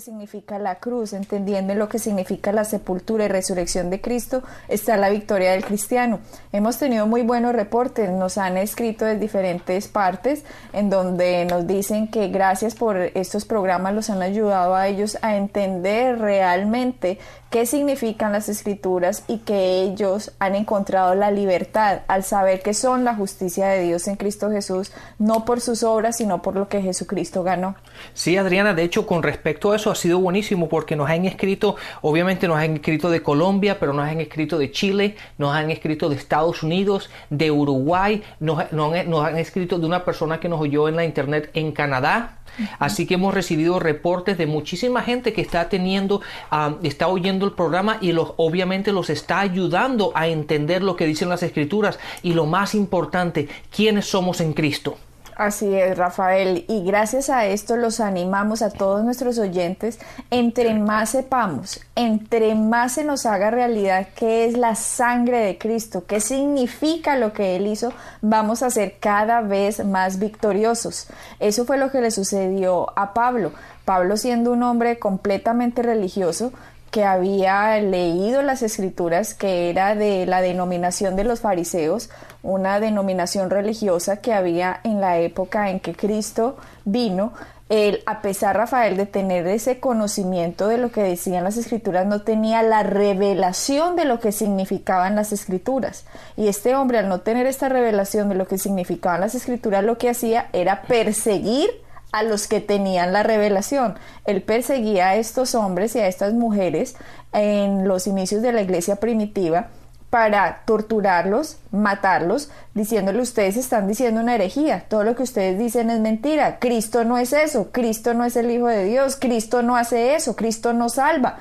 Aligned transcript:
Significa 0.00 0.58
la 0.58 0.76
cruz, 0.76 1.12
entendiendo 1.12 1.74
lo 1.74 1.88
que 1.88 1.98
significa 1.98 2.52
la 2.52 2.64
sepultura 2.64 3.24
y 3.24 3.28
resurrección 3.28 3.90
de 3.90 4.00
Cristo, 4.00 4.42
está 4.68 4.96
la 4.96 5.10
victoria 5.10 5.52
del 5.52 5.64
cristiano. 5.64 6.20
Hemos 6.52 6.78
tenido 6.78 7.06
muy 7.06 7.22
buenos 7.22 7.54
reportes, 7.54 8.10
nos 8.10 8.38
han 8.38 8.56
escrito 8.56 9.04
de 9.04 9.18
diferentes 9.18 9.88
partes 9.88 10.44
en 10.72 10.90
donde 10.90 11.44
nos 11.44 11.66
dicen 11.66 12.08
que 12.08 12.28
gracias 12.28 12.74
por 12.74 12.96
estos 12.96 13.44
programas 13.44 13.94
los 13.94 14.10
han 14.10 14.22
ayudado 14.22 14.74
a 14.74 14.88
ellos 14.88 15.18
a 15.22 15.36
entender 15.36 16.18
realmente 16.18 17.18
qué 17.54 17.66
significan 17.66 18.32
las 18.32 18.48
escrituras 18.48 19.22
y 19.28 19.38
que 19.38 19.82
ellos 19.82 20.32
han 20.40 20.56
encontrado 20.56 21.14
la 21.14 21.30
libertad 21.30 22.00
al 22.08 22.24
saber 22.24 22.62
que 22.62 22.74
son 22.74 23.04
la 23.04 23.14
justicia 23.14 23.68
de 23.68 23.84
Dios 23.84 24.08
en 24.08 24.16
Cristo 24.16 24.50
Jesús, 24.50 24.90
no 25.20 25.44
por 25.44 25.60
sus 25.60 25.84
obras, 25.84 26.16
sino 26.16 26.42
por 26.42 26.56
lo 26.56 26.66
que 26.66 26.82
Jesucristo 26.82 27.44
ganó. 27.44 27.76
Sí, 28.12 28.36
Adriana, 28.36 28.74
de 28.74 28.82
hecho, 28.82 29.06
con 29.06 29.22
respecto 29.22 29.70
a 29.70 29.76
eso 29.76 29.92
ha 29.92 29.94
sido 29.94 30.18
buenísimo 30.18 30.68
porque 30.68 30.96
nos 30.96 31.08
han 31.08 31.26
escrito, 31.26 31.76
obviamente 32.02 32.48
nos 32.48 32.58
han 32.58 32.74
escrito 32.74 33.08
de 33.08 33.22
Colombia, 33.22 33.78
pero 33.78 33.92
nos 33.92 34.08
han 34.08 34.20
escrito 34.20 34.58
de 34.58 34.72
Chile, 34.72 35.14
nos 35.38 35.54
han 35.54 35.70
escrito 35.70 36.08
de 36.08 36.16
Estados 36.16 36.64
Unidos, 36.64 37.08
de 37.30 37.52
Uruguay, 37.52 38.24
nos, 38.40 38.72
nos 38.72 39.24
han 39.24 39.38
escrito 39.38 39.78
de 39.78 39.86
una 39.86 40.04
persona 40.04 40.40
que 40.40 40.48
nos 40.48 40.60
oyó 40.60 40.88
en 40.88 40.96
la 40.96 41.04
internet 41.04 41.52
en 41.54 41.70
Canadá, 41.70 42.40
Así 42.78 43.06
que 43.06 43.14
hemos 43.14 43.34
recibido 43.34 43.78
reportes 43.78 44.38
de 44.38 44.46
muchísima 44.46 45.02
gente 45.02 45.32
que 45.32 45.40
está 45.40 45.68
teniendo, 45.68 46.20
ah, 46.50 46.76
está 46.82 47.08
oyendo 47.08 47.43
el 47.44 47.52
programa 47.52 47.98
y 48.00 48.12
los, 48.12 48.32
obviamente 48.36 48.92
los 48.92 49.10
está 49.10 49.40
ayudando 49.40 50.12
a 50.14 50.28
entender 50.28 50.82
lo 50.82 50.96
que 50.96 51.06
dicen 51.06 51.28
las 51.28 51.42
escrituras 51.42 51.98
y 52.22 52.34
lo 52.34 52.46
más 52.46 52.74
importante, 52.74 53.48
quiénes 53.70 54.06
somos 54.06 54.40
en 54.40 54.52
Cristo. 54.52 54.96
Así 55.36 55.74
es, 55.74 55.98
Rafael. 55.98 56.64
Y 56.68 56.84
gracias 56.84 57.28
a 57.28 57.46
esto 57.46 57.76
los 57.76 57.98
animamos 57.98 58.62
a 58.62 58.70
todos 58.70 59.04
nuestros 59.04 59.38
oyentes, 59.38 59.98
entre 60.30 60.74
más 60.74 61.10
sepamos, 61.10 61.80
entre 61.96 62.54
más 62.54 62.92
se 62.92 63.04
nos 63.04 63.26
haga 63.26 63.50
realidad 63.50 64.08
qué 64.14 64.44
es 64.44 64.56
la 64.56 64.76
sangre 64.76 65.38
de 65.38 65.58
Cristo, 65.58 66.04
qué 66.06 66.20
significa 66.20 67.16
lo 67.16 67.32
que 67.32 67.56
Él 67.56 67.66
hizo, 67.66 67.92
vamos 68.20 68.62
a 68.62 68.70
ser 68.70 68.98
cada 69.00 69.40
vez 69.40 69.84
más 69.84 70.20
victoriosos. 70.20 71.08
Eso 71.40 71.64
fue 71.64 71.78
lo 71.78 71.90
que 71.90 72.00
le 72.00 72.12
sucedió 72.12 72.96
a 72.96 73.12
Pablo. 73.12 73.52
Pablo 73.84 74.16
siendo 74.16 74.52
un 74.52 74.62
hombre 74.62 74.98
completamente 74.98 75.82
religioso, 75.82 76.52
que 76.94 77.04
había 77.04 77.76
leído 77.80 78.42
las 78.42 78.62
escrituras, 78.62 79.34
que 79.34 79.68
era 79.68 79.96
de 79.96 80.26
la 80.26 80.40
denominación 80.40 81.16
de 81.16 81.24
los 81.24 81.40
fariseos, 81.40 82.08
una 82.44 82.78
denominación 82.78 83.50
religiosa 83.50 84.18
que 84.18 84.32
había 84.32 84.78
en 84.84 85.00
la 85.00 85.18
época 85.18 85.70
en 85.70 85.80
que 85.80 85.96
Cristo 85.96 86.56
vino. 86.84 87.32
Él, 87.68 88.04
a 88.06 88.22
pesar, 88.22 88.56
Rafael, 88.56 88.96
de 88.96 89.06
tener 89.06 89.44
ese 89.48 89.80
conocimiento 89.80 90.68
de 90.68 90.78
lo 90.78 90.92
que 90.92 91.02
decían 91.02 91.42
las 91.42 91.56
escrituras, 91.56 92.06
no 92.06 92.22
tenía 92.22 92.62
la 92.62 92.84
revelación 92.84 93.96
de 93.96 94.04
lo 94.04 94.20
que 94.20 94.30
significaban 94.30 95.16
las 95.16 95.32
escrituras. 95.32 96.04
Y 96.36 96.46
este 96.46 96.76
hombre, 96.76 96.98
al 96.98 97.08
no 97.08 97.22
tener 97.22 97.46
esta 97.46 97.68
revelación 97.68 98.28
de 98.28 98.36
lo 98.36 98.46
que 98.46 98.56
significaban 98.56 99.20
las 99.20 99.34
escrituras, 99.34 99.82
lo 99.82 99.98
que 99.98 100.10
hacía 100.10 100.48
era 100.52 100.82
perseguir 100.82 101.83
a 102.14 102.22
los 102.22 102.46
que 102.46 102.60
tenían 102.60 103.12
la 103.12 103.24
revelación. 103.24 103.96
Él 104.24 104.40
perseguía 104.40 105.08
a 105.08 105.16
estos 105.16 105.56
hombres 105.56 105.96
y 105.96 105.98
a 105.98 106.06
estas 106.06 106.32
mujeres 106.32 106.94
en 107.32 107.88
los 107.88 108.06
inicios 108.06 108.40
de 108.40 108.52
la 108.52 108.62
iglesia 108.62 108.96
primitiva 108.96 109.70
para 110.10 110.62
torturarlos, 110.64 111.56
matarlos, 111.72 112.50
diciéndole 112.72 113.20
ustedes 113.20 113.56
están 113.56 113.88
diciendo 113.88 114.20
una 114.20 114.36
herejía, 114.36 114.84
todo 114.88 115.02
lo 115.02 115.16
que 115.16 115.24
ustedes 115.24 115.58
dicen 115.58 115.90
es 115.90 115.98
mentira, 115.98 116.60
Cristo 116.60 117.02
no 117.02 117.18
es 117.18 117.32
eso, 117.32 117.72
Cristo 117.72 118.14
no 118.14 118.24
es 118.24 118.36
el 118.36 118.48
Hijo 118.48 118.68
de 118.68 118.84
Dios, 118.84 119.16
Cristo 119.16 119.62
no 119.62 119.76
hace 119.76 120.14
eso, 120.14 120.36
Cristo 120.36 120.72
no 120.72 120.88
salva. 120.90 121.38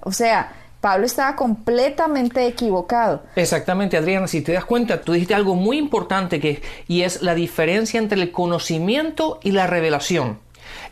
O 0.00 0.12
sea, 0.12 0.52
Pablo 0.84 1.06
estaba 1.06 1.34
completamente 1.34 2.46
equivocado. 2.46 3.22
Exactamente, 3.36 3.96
Adriana, 3.96 4.28
si 4.28 4.42
te 4.42 4.52
das 4.52 4.66
cuenta, 4.66 5.00
tú 5.00 5.12
dijiste 5.12 5.34
algo 5.34 5.54
muy 5.54 5.78
importante 5.78 6.40
que, 6.40 6.60
y 6.88 7.00
es 7.04 7.22
la 7.22 7.34
diferencia 7.34 7.98
entre 7.98 8.20
el 8.20 8.30
conocimiento 8.30 9.40
y 9.42 9.52
la 9.52 9.66
revelación. 9.66 10.40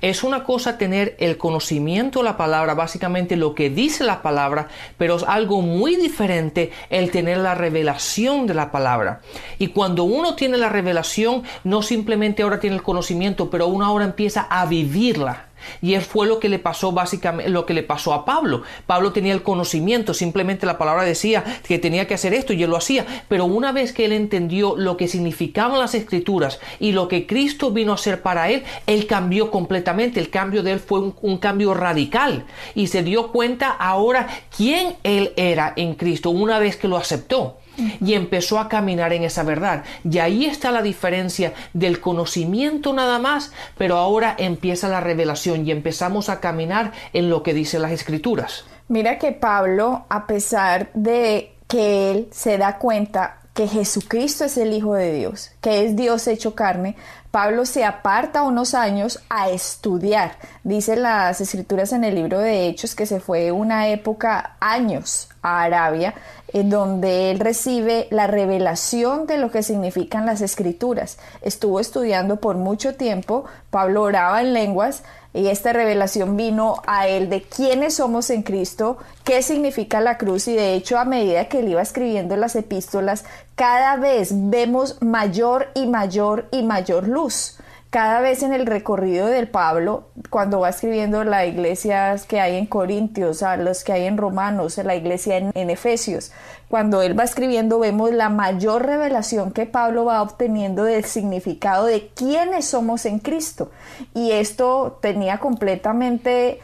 Es 0.00 0.24
una 0.24 0.44
cosa 0.44 0.78
tener 0.78 1.14
el 1.18 1.36
conocimiento 1.36 2.20
de 2.20 2.24
la 2.24 2.38
palabra, 2.38 2.72
básicamente 2.72 3.36
lo 3.36 3.54
que 3.54 3.68
dice 3.68 4.02
la 4.02 4.22
palabra, 4.22 4.68
pero 4.96 5.16
es 5.16 5.24
algo 5.24 5.60
muy 5.60 5.96
diferente 5.96 6.72
el 6.88 7.10
tener 7.10 7.36
la 7.36 7.54
revelación 7.54 8.46
de 8.46 8.54
la 8.54 8.72
palabra. 8.72 9.20
Y 9.58 9.68
cuando 9.68 10.04
uno 10.04 10.36
tiene 10.36 10.56
la 10.56 10.70
revelación, 10.70 11.42
no 11.64 11.82
simplemente 11.82 12.42
ahora 12.42 12.60
tiene 12.60 12.76
el 12.76 12.82
conocimiento, 12.82 13.50
pero 13.50 13.66
uno 13.66 13.84
ahora 13.84 14.06
empieza 14.06 14.46
a 14.48 14.64
vivirla. 14.64 15.48
Y 15.80 15.94
él 15.94 16.02
fue 16.02 16.26
lo 16.26 16.38
que 16.38 16.48
le 16.48 16.58
pasó 16.58 16.92
básicamente, 16.92 17.50
lo 17.50 17.66
que 17.66 17.74
le 17.74 17.82
pasó 17.82 18.12
a 18.12 18.24
Pablo. 18.24 18.62
Pablo 18.86 19.12
tenía 19.12 19.32
el 19.32 19.42
conocimiento, 19.42 20.14
simplemente 20.14 20.66
la 20.66 20.78
palabra 20.78 21.04
decía 21.04 21.44
que 21.66 21.78
tenía 21.78 22.06
que 22.06 22.14
hacer 22.14 22.34
esto 22.34 22.52
y 22.52 22.62
él 22.62 22.70
lo 22.70 22.76
hacía. 22.76 23.06
Pero 23.28 23.44
una 23.44 23.72
vez 23.72 23.92
que 23.92 24.04
él 24.04 24.12
entendió 24.12 24.76
lo 24.76 24.96
que 24.96 25.08
significaban 25.08 25.78
las 25.78 25.94
escrituras 25.94 26.60
y 26.80 26.92
lo 26.92 27.08
que 27.08 27.26
Cristo 27.26 27.70
vino 27.70 27.92
a 27.92 27.96
hacer 27.96 28.22
para 28.22 28.50
él, 28.50 28.64
él 28.86 29.06
cambió 29.06 29.50
completamente. 29.50 30.20
El 30.20 30.30
cambio 30.30 30.62
de 30.62 30.72
él 30.72 30.80
fue 30.80 31.00
un, 31.00 31.14
un 31.22 31.38
cambio 31.38 31.74
radical. 31.74 32.44
Y 32.74 32.88
se 32.88 33.02
dio 33.02 33.32
cuenta 33.32 33.70
ahora 33.70 34.28
quién 34.56 34.96
él 35.02 35.32
era 35.36 35.72
en 35.76 35.94
Cristo 35.94 36.30
una 36.30 36.58
vez 36.58 36.76
que 36.76 36.88
lo 36.88 36.96
aceptó 36.96 37.61
y 37.76 38.14
empezó 38.14 38.58
a 38.58 38.68
caminar 38.68 39.12
en 39.12 39.24
esa 39.24 39.42
verdad. 39.42 39.84
Y 40.08 40.18
ahí 40.18 40.46
está 40.46 40.70
la 40.70 40.82
diferencia 40.82 41.52
del 41.72 42.00
conocimiento 42.00 42.92
nada 42.92 43.18
más, 43.18 43.52
pero 43.78 43.96
ahora 43.96 44.34
empieza 44.38 44.88
la 44.88 45.00
revelación 45.00 45.66
y 45.66 45.70
empezamos 45.70 46.28
a 46.28 46.40
caminar 46.40 46.92
en 47.12 47.30
lo 47.30 47.42
que 47.42 47.54
dicen 47.54 47.82
las 47.82 47.92
escrituras. 47.92 48.64
Mira 48.88 49.18
que 49.18 49.32
Pablo, 49.32 50.04
a 50.08 50.26
pesar 50.26 50.90
de 50.94 51.54
que 51.68 52.10
él 52.10 52.28
se 52.30 52.58
da 52.58 52.78
cuenta 52.78 53.38
que 53.54 53.68
Jesucristo 53.68 54.44
es 54.44 54.56
el 54.56 54.72
Hijo 54.72 54.94
de 54.94 55.12
Dios, 55.12 55.50
que 55.60 55.84
es 55.84 55.96
Dios 55.96 56.26
hecho 56.26 56.54
carne, 56.54 56.96
Pablo 57.30 57.64
se 57.64 57.84
aparta 57.84 58.42
unos 58.42 58.74
años 58.74 59.22
a 59.30 59.48
estudiar. 59.48 60.36
Dice 60.64 60.96
las 60.96 61.40
escrituras 61.40 61.92
en 61.92 62.04
el 62.04 62.14
libro 62.14 62.38
de 62.38 62.66
Hechos 62.68 62.94
que 62.94 63.06
se 63.06 63.20
fue 63.20 63.52
una 63.52 63.88
época, 63.88 64.56
años, 64.60 65.28
a 65.40 65.62
Arabia, 65.62 66.14
en 66.52 66.70
donde 66.70 67.30
él 67.30 67.38
recibe 67.38 68.08
la 68.10 68.26
revelación 68.26 69.26
de 69.26 69.38
lo 69.38 69.50
que 69.50 69.62
significan 69.62 70.26
las 70.26 70.40
escrituras. 70.40 71.18
Estuvo 71.40 71.80
estudiando 71.80 72.36
por 72.36 72.56
mucho 72.56 72.94
tiempo, 72.94 73.44
Pablo 73.70 74.02
oraba 74.02 74.40
en 74.40 74.52
lenguas, 74.52 75.02
y 75.34 75.46
esta 75.46 75.72
revelación 75.72 76.36
vino 76.36 76.82
a 76.86 77.08
él 77.08 77.30
de 77.30 77.42
quiénes 77.42 77.94
somos 77.94 78.28
en 78.28 78.42
Cristo, 78.42 78.98
qué 79.24 79.42
significa 79.42 80.00
la 80.00 80.18
cruz 80.18 80.46
y 80.46 80.54
de 80.54 80.74
hecho 80.74 80.98
a 80.98 81.06
medida 81.06 81.48
que 81.48 81.60
él 81.60 81.68
iba 81.70 81.80
escribiendo 81.80 82.36
las 82.36 82.54
epístolas, 82.54 83.24
cada 83.54 83.96
vez 83.96 84.30
vemos 84.32 85.00
mayor 85.00 85.68
y 85.74 85.86
mayor 85.86 86.48
y 86.50 86.62
mayor 86.62 87.08
luz 87.08 87.56
cada 87.92 88.22
vez 88.22 88.42
en 88.42 88.54
el 88.54 88.64
recorrido 88.64 89.26
del 89.26 89.48
Pablo, 89.48 90.04
cuando 90.30 90.60
va 90.60 90.70
escribiendo 90.70 91.24
las 91.24 91.46
iglesias 91.46 92.24
que 92.24 92.40
hay 92.40 92.56
en 92.56 92.64
Corintios, 92.64 93.42
a 93.42 93.58
los 93.58 93.84
que 93.84 93.92
hay 93.92 94.06
en 94.06 94.16
Romanos, 94.16 94.78
la 94.78 94.96
iglesia 94.96 95.36
en, 95.36 95.50
en, 95.54 95.68
Efesios, 95.68 96.32
cuando 96.70 97.02
él 97.02 97.18
va 97.18 97.24
escribiendo 97.24 97.78
vemos 97.78 98.10
la 98.10 98.30
mayor 98.30 98.86
revelación 98.86 99.52
que 99.52 99.66
Pablo 99.66 100.06
va 100.06 100.22
obteniendo 100.22 100.84
del 100.84 101.04
significado 101.04 101.84
de 101.84 102.08
quiénes 102.14 102.64
somos 102.64 103.04
en 103.04 103.18
Cristo. 103.18 103.70
Y 104.14 104.30
esto 104.30 104.98
tenía 105.02 105.36
completamente 105.36 106.60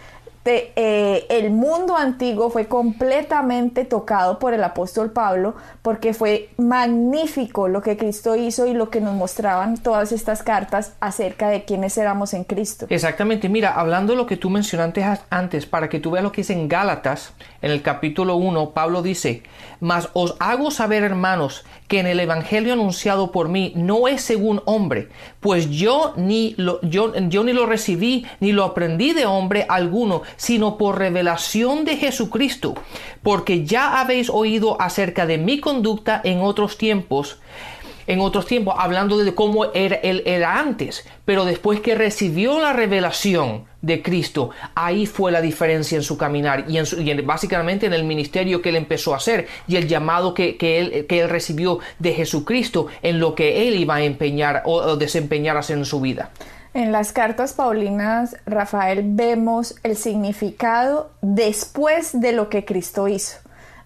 eh, 0.51 1.27
el 1.29 1.51
mundo 1.51 1.97
antiguo 1.97 2.51
fue 2.51 2.67
completamente 2.67 3.85
tocado 3.85 4.39
por 4.39 4.55
el 4.55 4.63
apóstol 4.65 5.11
Pablo 5.11 5.55
porque 5.83 6.15
fue 6.15 6.51
magnífico 6.57 7.69
lo 7.69 7.83
que 7.83 7.97
Cristo 7.97 8.37
hizo 8.37 8.67
y 8.67 8.75
lo 8.75 8.91
que 8.91 9.01
nos 9.01 9.15
mostraban 9.15 9.77
todas 9.77 10.13
estas 10.13 10.43
cartas 10.43 10.95
acerca 11.01 11.49
de 11.49 11.65
quiénes 11.65 11.99
éramos 11.99 12.35
en 12.35 12.45
Cristo. 12.45 12.87
Exactamente, 12.89 13.49
mira, 13.49 13.73
hablando 13.75 14.13
de 14.13 14.17
lo 14.17 14.27
que 14.27 14.37
tú 14.37 14.51
mencionaste 14.51 15.05
antes, 15.31 15.67
para 15.67 15.89
que 15.89 16.01
tú 16.01 16.11
veas 16.11 16.25
lo 16.25 16.33
que 16.33 16.43
dice 16.43 16.53
en 16.53 16.69
Gálatas, 16.69 17.33
en 17.63 17.71
el 17.71 17.83
capítulo 17.83 18.37
1, 18.37 18.71
Pablo 18.71 19.03
dice, 19.03 19.43
mas 19.81 20.09
os 20.13 20.35
hago 20.41 20.71
saber, 20.71 21.03
hermanos, 21.03 21.65
que 21.89 22.01
en 22.01 22.07
el 22.07 22.21
Evangelio 22.21 22.75
anunciado 22.75 23.33
por 23.33 23.49
mí 23.49 23.73
no 23.75 24.09
es 24.09 24.23
según 24.23 24.63
hombre, 24.67 25.09
pues 25.41 25.71
yo 25.71 26.13
ni 26.17 26.55
lo, 26.57 26.81
yo, 26.83 27.15
yo 27.29 27.45
ni 27.45 27.53
lo 27.53 27.67
recibí 27.67 28.27
ni 28.41 28.53
lo 28.53 28.65
aprendí 28.65 29.13
de 29.13 29.27
hombre 29.27 29.67
alguno, 29.69 30.23
sino 30.37 30.77
por 30.77 30.99
revelación 30.99 31.85
de 31.85 31.97
Jesucristo, 31.97 32.75
porque 33.23 33.65
ya 33.65 34.01
habéis 34.01 34.31
oído 34.31 34.81
acerca 34.81 35.27
de 35.27 35.39
mi 35.39 35.61
conducta 35.61 36.21
en 36.25 36.41
otros 36.41 36.77
tiempos, 36.77 37.39
en 38.09 38.21
otros 38.21 38.47
tiempos, 38.47 38.75
hablando 38.79 39.19
de 39.19 39.35
cómo 39.35 39.67
era, 39.75 39.97
él 39.97 40.23
era 40.27 40.59
antes, 40.59 41.07
pero 41.27 41.45
después 41.45 41.81
que 41.81 41.95
recibió 41.95 42.59
la 42.59 42.73
revelación 42.73 43.67
de 43.83 44.03
Cristo, 44.03 44.51
ahí 44.75 45.05
fue 45.07 45.31
la 45.31 45.43
diferencia 45.43 45.95
en 45.95 46.03
su 46.03 46.17
caminar 46.17 46.65
y, 46.69 46.79
en 46.79 47.27
básicamente 47.27 47.87
en 47.87 47.93
el 47.93 48.05
ministerio 48.05 48.63
que 48.63 48.71
él 48.71 48.77
empezó 48.77 49.13
a 49.13 49.19
hacer 49.19 49.47
y 49.69 49.77
el 49.77 49.87
llamado 49.87 50.33
que, 50.33 50.57
él, 50.59 51.07
que 51.07 51.21
él 51.21 51.29
recibió 51.29 51.81
de 51.99 52.15
Jesucristo 52.15 52.87
en 53.03 53.21
lo 53.21 53.35
que 53.35 53.69
él 53.69 53.77
iba 53.77 53.97
a 53.97 54.03
empeñar 54.03 54.63
o, 54.65 54.77
o 54.77 54.97
desempeñar 54.97 55.61
en 55.69 55.85
su 55.85 56.01
vida. 56.01 56.31
En 56.73 56.93
las 56.93 57.13
cartas 57.13 57.53
paulinas, 57.53 58.37
Rafael, 58.47 59.03
vemos 59.05 59.75
el 59.83 59.97
significado 59.97 61.11
después 61.21 62.19
de 62.19 62.33
lo 62.33 62.49
que 62.49 62.65
Cristo 62.65 63.07
hizo 63.09 63.39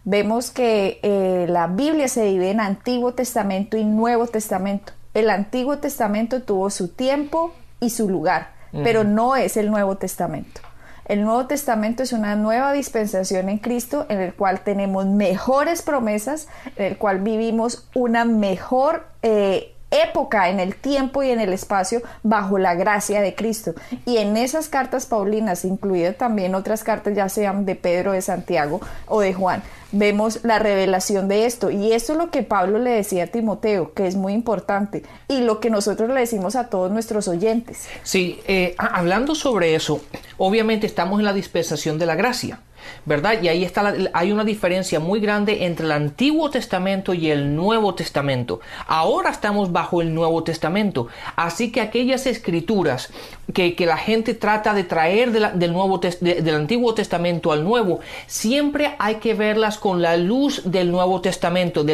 vemos 0.05 0.51
que 0.51 0.99
eh, 1.03 1.47
la 1.49 1.67
Biblia 1.67 2.09
se 2.09 2.25
divide 2.25 2.51
en 2.51 2.61
Antiguo 2.61 3.15
Testamento 3.15 3.77
y 3.77 3.85
Nuevo 3.85 4.27
Testamento. 4.27 4.93
El 5.15 5.31
Antiguo 5.31 5.79
Testamento 5.79 6.43
tuvo 6.43 6.71
su 6.71 6.89
tiempo 6.89 7.53
y 7.81 7.91
su 7.91 8.09
lugar, 8.09 8.53
pero 8.73 9.05
no 9.05 9.37
es 9.37 9.57
el 9.57 9.71
Nuevo 9.71 9.97
Testamento. 9.97 10.63
El 11.05 11.25
Nuevo 11.25 11.47
Testamento 11.47 12.03
es 12.03 12.13
una 12.13 12.37
nueva 12.37 12.73
dispensación 12.73 13.49
en 13.49 13.59
Cristo 13.59 14.07
en 14.09 14.21
el 14.21 14.35
cual 14.35 14.61
tenemos 14.61 15.05
mejores 15.05 15.83
promesas, 15.83 16.49
en 16.77 16.87
el 16.87 16.97
cual 16.97 17.19
vivimos 17.19 17.89
una 17.95 18.25
mejor 18.25 19.07
eh, 19.23 19.75
época 19.93 20.49
en 20.49 20.59
el 20.59 20.75
tiempo 20.75 21.23
y 21.23 21.31
en 21.31 21.41
el 21.41 21.53
espacio 21.53 22.03
bajo 22.23 22.59
la 22.59 22.75
gracia 22.75 23.21
de 23.21 23.35
Cristo. 23.35 23.75
Y 24.07 24.17
en 24.17 24.37
esas 24.37 24.69
cartas 24.69 25.07
paulinas, 25.07 25.65
incluidas 25.65 26.17
también 26.17 26.55
otras 26.55 26.83
cartas, 26.83 27.15
ya 27.15 27.29
sean 27.29 27.65
de 27.65 27.77
Pedro, 27.77 28.13
de 28.13 28.23
Santiago 28.23 28.81
o 29.07 29.21
de 29.21 29.35
Juan, 29.35 29.63
vemos 29.93 30.41
la 30.43 30.59
revelación 30.59 31.29
de 31.29 31.47
esto. 31.47 31.71
Y 31.71 31.93
esto 31.93 32.13
es 32.13 32.19
lo 32.19 32.31
que 32.31 32.43
Pablo 32.43 32.79
le 32.79 32.91
decía 32.91 33.25
a 33.25 33.27
Timoteo, 33.29 33.93
que 33.93 34.07
es 34.07 34.17
muy 34.17 34.33
importante, 34.33 35.05
y 35.29 35.43
lo 35.43 35.61
que 35.61 35.71
nosotros 35.71 36.09
le 36.09 36.21
decimos 36.21 36.57
a 36.57 36.69
todos 36.69 36.91
nuestros 36.91 37.29
oyentes. 37.29 37.87
Sí, 38.03 38.41
eh, 38.47 38.75
hablando 38.79 39.35
sobre 39.35 39.75
eso, 39.75 40.01
obviamente 40.39 40.87
estamos 40.87 41.21
en 41.21 41.27
la 41.27 41.33
dispensación 41.33 41.99
de 41.99 42.07
la 42.07 42.15
gracia. 42.15 42.61
¿Verdad? 43.05 43.43
Y 43.43 43.49
ahí 43.49 43.65
está 43.65 43.95
hay 44.13 44.33
una 44.33 44.45
diferencia 44.45 45.01
muy 45.01 45.21
grande 45.21 45.65
entre 45.65 45.87
el 45.87 45.93
Antiguo 45.93 46.51
Testamento 46.51 47.15
y 47.15 47.31
el 47.31 47.55
Nuevo 47.55 47.95
Testamento. 47.95 48.61
Ahora 48.87 49.31
estamos 49.31 49.73
bajo 49.73 50.03
el 50.03 50.15
Nuevo 50.15 50.45
Testamento, 50.45 51.09
así 51.37 51.73
que 51.73 51.81
aquellas 51.81 52.27
escrituras 52.27 53.11
que, 53.53 53.75
la 53.83 53.97
gente 53.97 54.35
trata 54.35 54.75
de 54.75 54.85
traer 54.85 55.33
del, 55.33 55.59
del 55.59 56.55
Antiguo 56.55 56.95
Testamento 56.95 57.53
al 57.53 57.65
Nuevo, 57.65 58.01
siempre 58.27 58.95
hay 58.99 59.17
que 59.17 59.35
verlas 59.35 59.79
con 59.79 60.01
la 60.01 60.17
luz 60.17 60.63
del 60.65 60.91
Nuevo 60.91 61.21
Testamento, 61.21 61.85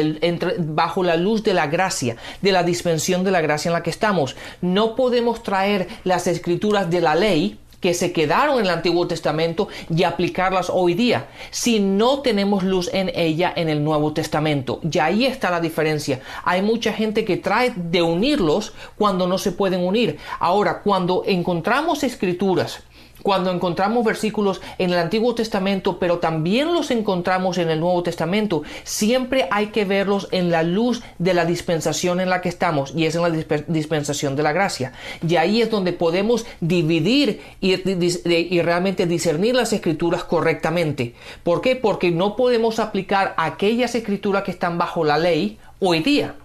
bajo 0.59 1.03
la 1.03 1.15
luz 1.15 1.43
de 1.43 1.53
la 1.53 1.67
gracia, 1.67 2.15
de 2.41 2.51
la 2.51 2.63
dispensión 2.63 3.23
de 3.23 3.31
la 3.31 3.41
gracia 3.41 3.69
en 3.69 3.73
la 3.73 3.83
que 3.83 3.89
estamos. 3.89 4.35
No 4.61 4.95
podemos 4.95 5.43
traer 5.43 5.87
las 6.03 6.27
escrituras 6.27 6.89
de 6.89 7.01
la 7.01 7.15
ley, 7.15 7.57
que 7.79 7.93
se 7.93 8.11
quedaron 8.11 8.59
en 8.59 8.65
el 8.65 8.71
Antiguo 8.71 9.07
Testamento 9.07 9.67
y 9.89 10.03
aplicarlas 10.03 10.69
hoy 10.69 10.93
día, 10.93 11.27
si 11.51 11.79
no 11.79 12.19
tenemos 12.19 12.63
luz 12.63 12.89
en 12.93 13.11
ella 13.15 13.53
en 13.55 13.69
el 13.69 13.83
Nuevo 13.83 14.13
Testamento. 14.13 14.79
Y 14.89 14.99
ahí 14.99 15.25
está 15.25 15.49
la 15.49 15.61
diferencia. 15.61 16.21
Hay 16.43 16.61
mucha 16.61 16.93
gente 16.93 17.25
que 17.25 17.37
trae 17.37 17.73
de 17.75 18.01
unirlos 18.01 18.73
cuando 18.97 19.27
no 19.27 19.37
se 19.37 19.51
pueden 19.51 19.81
unir. 19.81 20.17
Ahora, 20.39 20.81
cuando 20.81 21.23
encontramos 21.25 22.03
escrituras 22.03 22.83
cuando 23.21 23.51
encontramos 23.51 24.05
versículos 24.05 24.61
en 24.77 24.91
el 24.91 24.99
Antiguo 24.99 25.35
Testamento, 25.35 25.99
pero 25.99 26.19
también 26.19 26.73
los 26.73 26.91
encontramos 26.91 27.57
en 27.57 27.69
el 27.69 27.79
Nuevo 27.79 28.03
Testamento, 28.03 28.63
siempre 28.83 29.47
hay 29.51 29.67
que 29.67 29.85
verlos 29.85 30.27
en 30.31 30.51
la 30.51 30.63
luz 30.63 31.01
de 31.17 31.33
la 31.33 31.45
dispensación 31.45 32.19
en 32.19 32.29
la 32.29 32.41
que 32.41 32.49
estamos, 32.49 32.93
y 32.95 33.05
es 33.05 33.15
en 33.15 33.21
la 33.21 33.29
dispensación 33.67 34.35
de 34.35 34.43
la 34.43 34.53
gracia. 34.53 34.93
Y 35.27 35.35
ahí 35.35 35.61
es 35.61 35.69
donde 35.69 35.93
podemos 35.93 36.45
dividir 36.59 37.41
y, 37.61 37.73
y 37.73 38.61
realmente 38.61 39.05
discernir 39.05 39.55
las 39.55 39.73
escrituras 39.73 40.23
correctamente. 40.23 41.15
¿Por 41.43 41.61
qué? 41.61 41.75
Porque 41.75 42.11
no 42.11 42.35
podemos 42.35 42.79
aplicar 42.79 43.33
aquellas 43.37 43.95
escrituras 43.95 44.43
que 44.43 44.51
están 44.51 44.77
bajo 44.77 45.03
la 45.03 45.17
ley 45.17 45.57
hoy 45.79 45.99
día. 45.99 46.35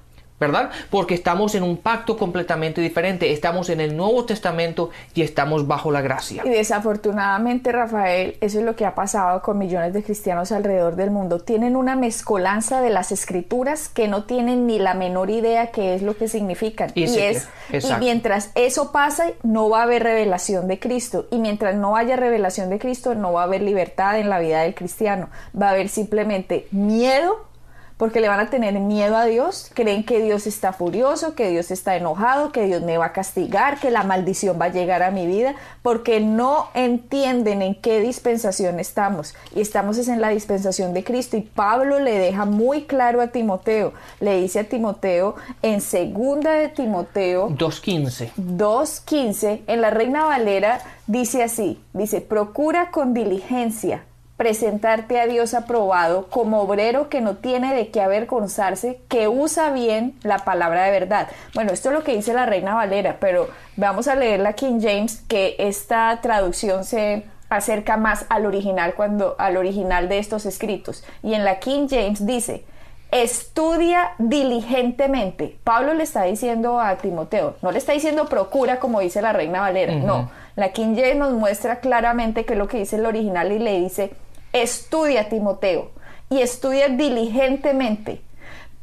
¿Verdad? 0.47 0.71
Porque 0.91 1.15
estamos 1.15 1.55
en 1.55 1.63
un 1.63 1.77
pacto 1.77 2.17
completamente 2.17 2.81
diferente, 2.81 3.33
estamos 3.33 3.69
en 3.71 3.81
el 3.81 3.97
Nuevo 3.97 4.25
Testamento 4.25 4.91
y 5.15 5.23
estamos 5.23 5.67
bajo 5.67 5.91
la 5.91 6.01
gracia. 6.01 6.43
Y 6.45 6.51
desafortunadamente, 6.51 7.73
Rafael, 7.73 8.37
eso 8.41 8.59
es 8.59 8.65
lo 8.65 8.77
que 8.77 8.87
ha 8.87 8.95
pasado 8.95 9.43
con 9.43 9.59
millones 9.59 9.93
de 9.93 10.03
cristianos 10.03 10.53
alrededor 10.53 10.97
del 10.97 11.11
mundo. 11.11 11.41
Tienen 11.41 11.77
una 11.77 11.97
mezcolanza 11.97 12.81
de 12.81 12.91
las 12.91 13.13
escrituras 13.13 13.89
que 13.89 14.09
no 14.09 14.25
tienen 14.25 14.67
ni 14.67 14.79
la 14.79 14.95
menor 14.95 15.31
idea 15.31 15.71
qué 15.71 15.95
es 15.95 16.03
lo 16.03 16.17
que 16.17 16.29
significan. 16.29 16.91
Y, 16.95 17.05
es, 17.05 17.49
y 17.71 17.93
mientras 17.99 18.51
eso 18.55 18.93
pasa, 18.93 19.27
no 19.43 19.69
va 19.69 19.81
a 19.81 19.83
haber 19.85 20.03
revelación 20.03 20.69
de 20.69 20.79
Cristo. 20.79 21.27
Y 21.31 21.39
mientras 21.39 21.75
no 21.75 21.97
haya 21.97 22.17
revelación 22.17 22.71
de 22.71 22.79
Cristo, 22.79 23.15
no 23.15 23.33
va 23.33 23.43
a 23.43 23.45
haber 23.45 23.63
libertad 23.63 24.19
en 24.19 24.29
la 24.29 24.39
vida 24.39 24.63
del 24.63 24.75
cristiano. 24.75 25.29
Va 25.61 25.69
a 25.69 25.71
haber 25.71 25.89
simplemente 25.89 26.67
miedo 26.71 27.54
porque 27.97 28.21
le 28.21 28.29
van 28.29 28.41
a 28.41 28.51
tener 28.51 28.79
miedo 28.81 29.17
a 29.17 29.25
Dios, 29.25 29.71
creen 29.73 30.05
que 30.05 30.21
Dios 30.21 30.47
está 30.47 30.73
furioso, 30.73 31.35
que 31.35 31.51
Dios 31.51 31.71
está 31.71 31.97
enojado, 31.97 32.51
que 32.51 32.67
Dios 32.67 32.83
me 32.83 32.99
va 32.99 33.07
a 33.07 33.13
castigar, 33.13 33.79
que 33.79 33.91
la 33.91 34.03
maldición 34.03 34.59
va 34.61 34.67
a 34.67 34.73
llegar 34.73 35.03
a 35.03 35.11
mi 35.11 35.27
vida, 35.27 35.55
porque 35.83 36.21
no 36.21 36.69
entienden 36.75 37.63
en 37.63 37.75
qué 37.75 38.01
dispensación 38.01 38.81
estamos. 38.81 39.35
Y 39.55 39.61
estamos 39.61 39.99
es 39.99 40.09
en 40.09 40.21
la 40.21 40.31
dispensación 40.31 40.93
de 40.93 41.05
Cristo. 41.05 41.37
Y 41.37 41.43
Pablo 41.43 42.01
le 42.01 42.19
deja 42.19 42.45
muy 42.45 42.85
claro 42.85 43.21
a 43.21 43.29
Timoteo, 43.29 43.93
le 44.21 44.41
dice 44.41 44.61
a 44.61 44.65
Timoteo 44.65 45.37
en 45.63 45.81
segunda 45.81 46.53
de 46.53 46.69
Timoteo 46.69 47.51
2.15. 47.51 48.33
2.15, 48.37 49.61
en 49.67 49.81
la 49.81 49.91
Reina 49.91 50.25
Valera 50.25 50.81
dice 51.07 51.43
así, 51.43 51.81
dice, 51.93 52.21
procura 52.21 52.91
con 52.91 53.15
diligencia 53.15 54.05
presentarte 54.37 55.21
a 55.21 55.27
Dios 55.27 55.55
aprobado 55.55 56.27
como 56.29 56.61
obrero 56.61 57.09
que 57.09 57.21
no 57.21 57.37
tiene 57.37 57.75
de 57.75 57.89
qué 57.89 58.01
avergonzarse, 58.01 59.01
que 59.09 59.29
usa 59.29 59.71
bien 59.71 60.19
la 60.23 60.39
palabra 60.39 60.85
de 60.85 60.91
verdad. 60.91 61.29
Bueno, 61.55 61.73
esto 61.73 61.91
es 61.91 61.95
lo 61.95 62.03
que 62.03 62.17
dice 62.17 62.35
la 62.35 62.47
Reina 62.47 62.75
Valera, 62.75 63.19
pero 63.21 63.49
vamos 63.77 64.09
a 64.09 64.17
leer 64.17 64.41
la 64.41 64.55
King 64.55 64.81
James, 64.81 65.23
que 65.29 65.55
esta 65.59 66.19
traducción 66.21 66.85
se 66.85 67.25
acerca 67.49 67.97
más 67.97 68.27
al 68.29 68.47
original 68.47 68.95
cuando 68.95 69.37
al 69.39 69.57
original 69.57 70.09
de 70.09 70.19
estos 70.19 70.47
escritos. 70.47 71.05
Y 71.23 71.35
en 71.35 71.45
la 71.45 71.61
King 71.61 71.87
James 71.89 72.27
dice, 72.27 72.65
estudia 73.13 74.15
diligentemente. 74.19 75.57
Pablo 75.63 75.95
le 75.95 76.03
está 76.03 76.25
diciendo 76.25 76.81
a 76.81 76.97
Timoteo, 76.97 77.55
no 77.63 77.71
le 77.71 77.79
está 77.79 77.93
diciendo 77.93 78.27
procura 78.27 78.81
como 78.81 78.99
dice 78.99 79.23
la 79.23 79.33
Reina 79.33 79.61
Valera, 79.61 79.95
no. 79.95 80.31
La 80.57 80.73
King 80.73 80.95
James 80.97 81.17
nos 81.17 81.33
muestra 81.33 81.81
claramente 81.81 82.45
que 82.45 82.55
es 82.55 82.59
lo 82.59 82.67
que 82.67 82.79
dice 82.79 82.97
el 82.97 83.07
original 83.07 83.53
y 83.53 83.59
le 83.61 83.81
dice, 83.81 84.13
Estudia, 84.55 85.29
Timoteo, 85.29 85.91
y 86.31 86.41
estudia 86.41 86.89
diligentemente 86.89 88.21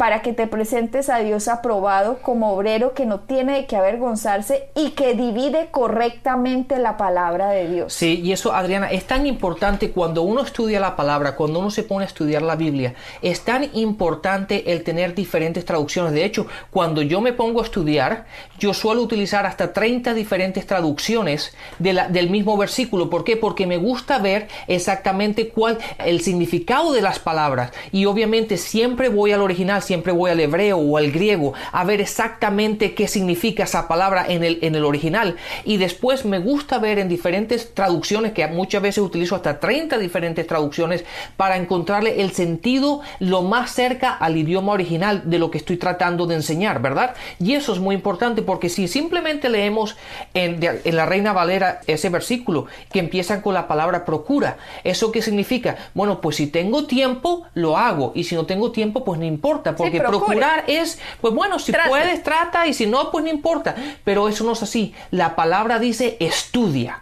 para 0.02 0.24
que 0.24 0.34
te 0.34 0.48
presentes 0.48 1.10
a 1.10 1.20
Dios 1.20 1.48
aprobado 1.48 2.24
como 2.24 2.54
obrero 2.54 2.96
que 2.96 3.06
no 3.06 3.20
tiene 3.20 3.54
de 3.54 3.66
qué 3.68 3.76
avergonzarse 3.76 4.70
y 4.76 4.94
que 4.94 5.14
divide 5.14 5.68
correctamente 5.70 6.80
la 6.80 6.98
palabra 6.98 7.52
de 7.52 7.70
Dios. 7.70 7.94
Sí, 7.94 8.20
y 8.20 8.32
eso, 8.32 8.52
Adriana, 8.52 8.90
es 8.90 9.06
tan 9.06 9.28
importante 9.28 9.92
cuando 9.92 10.24
uno 10.24 10.42
estudia 10.42 10.80
la 10.80 10.96
palabra, 10.96 11.36
cuando 11.36 11.60
uno 11.60 11.70
se 11.70 11.84
pone 11.84 12.06
a 12.06 12.08
estudiar 12.08 12.42
la 12.42 12.56
Biblia, 12.56 12.96
es 13.22 13.42
tan 13.42 13.70
importante 13.76 14.74
el 14.74 14.84
tener 14.84 15.14
diferentes 15.14 15.66
traducciones. 15.66 16.14
De 16.14 16.26
hecho, 16.26 16.48
cuando 16.72 17.04
yo 17.04 17.22
me 17.22 17.34
pongo 17.34 17.62
a 17.62 17.66
estudiar, 17.66 18.26
yo 18.58 18.74
suelo 18.74 19.04
utilizar 19.04 19.46
hasta 19.46 19.72
30 19.72 20.16
diferentes 20.16 20.66
traducciones 20.66 21.56
del 21.78 22.30
mismo 22.32 22.58
versículo. 22.58 23.08
¿Por 23.08 23.24
qué? 23.24 23.38
Porque 23.38 23.68
me 23.68 23.78
gusta 23.78 24.18
ver 24.18 24.48
exactamente 24.66 25.50
cuál 25.50 25.78
el 26.00 26.22
significado 26.22 26.92
de 26.92 27.04
las 27.04 27.20
palabras. 27.20 27.72
Y 27.92 28.06
obviamente 28.06 28.58
siempre 28.58 29.08
voy 29.08 29.32
al 29.32 29.44
original, 29.44 29.84
siempre 29.92 30.14
voy 30.14 30.32
al 30.32 30.40
hebreo 30.40 30.78
o 30.78 30.96
al 30.96 31.12
griego 31.12 31.54
a 31.74 31.84
ver 31.84 32.00
exactamente 32.00 32.94
qué 32.94 33.10
significa 33.10 33.66
esa 33.66 33.90
palabra 33.90 34.26
en 34.26 34.42
el, 34.42 34.60
en 34.62 34.76
el 34.76 34.86
original. 34.86 35.36
Y 35.66 35.76
después 35.76 36.24
me 36.24 36.40
gusta 36.40 36.80
ver 36.80 36.98
en 36.98 37.10
diferentes 37.10 37.74
traducciones, 37.74 38.32
que 38.32 38.48
muchas 38.48 38.82
veces 38.82 39.04
utilizo 39.04 39.36
hasta 39.36 39.60
30 39.60 39.98
diferentes 39.98 40.48
traducciones, 40.48 41.04
para 41.36 41.58
encontrarle 41.58 42.22
el 42.22 42.32
sentido 42.32 43.02
lo 43.20 43.42
más 43.42 43.72
cerca 43.72 44.14
al 44.14 44.38
idioma 44.38 44.72
original 44.72 45.24
de 45.26 45.40
lo 45.40 45.52
que 45.52 45.58
estoy 45.58 45.76
tratando 45.76 46.26
de 46.26 46.36
enseñar, 46.36 46.82
¿verdad? 46.82 47.14
Y 47.38 47.56
eso 47.56 47.74
es 47.74 47.80
muy 47.80 47.94
importante 47.94 48.44
porque 48.44 48.70
si 48.70 48.88
simplemente 48.88 49.50
leemos 49.50 49.98
en, 50.34 50.58
en 50.64 50.96
la 50.96 51.06
Reina 51.06 51.34
Valera 51.34 51.82
ese 51.86 52.08
versículo 52.08 52.68
que 52.94 53.00
empieza 53.00 53.42
con 53.42 53.54
la 53.54 53.68
palabra 53.68 54.06
procura, 54.06 54.56
¿eso 54.86 55.12
qué 55.12 55.22
significa? 55.22 55.76
Bueno, 55.94 56.22
pues 56.22 56.38
si 56.38 56.48
tengo 56.48 56.86
tiempo, 56.86 57.44
lo 57.56 57.76
hago. 57.76 58.14
Y 58.16 58.24
si 58.24 58.36
no 58.36 58.46
tengo 58.46 58.72
tiempo, 58.72 59.04
pues 59.04 59.20
no 59.20 59.26
importa 59.26 59.76
porque 59.82 60.00
procurar 60.00 60.64
es, 60.68 61.00
pues 61.20 61.34
bueno, 61.34 61.60
si 61.60 61.72
puedes, 61.72 62.24
trata, 62.24 62.68
y 62.68 62.74
si 62.74 62.86
no, 62.86 63.12
pues 63.12 63.24
no 63.24 63.30
importa. 63.30 63.76
Pero 64.04 64.30
eso 64.30 64.44
no 64.44 64.54
es 64.54 64.64
así. 64.64 64.94
La 65.12 65.36
palabra 65.36 65.80
dice 65.80 66.18
estudia. 66.20 67.02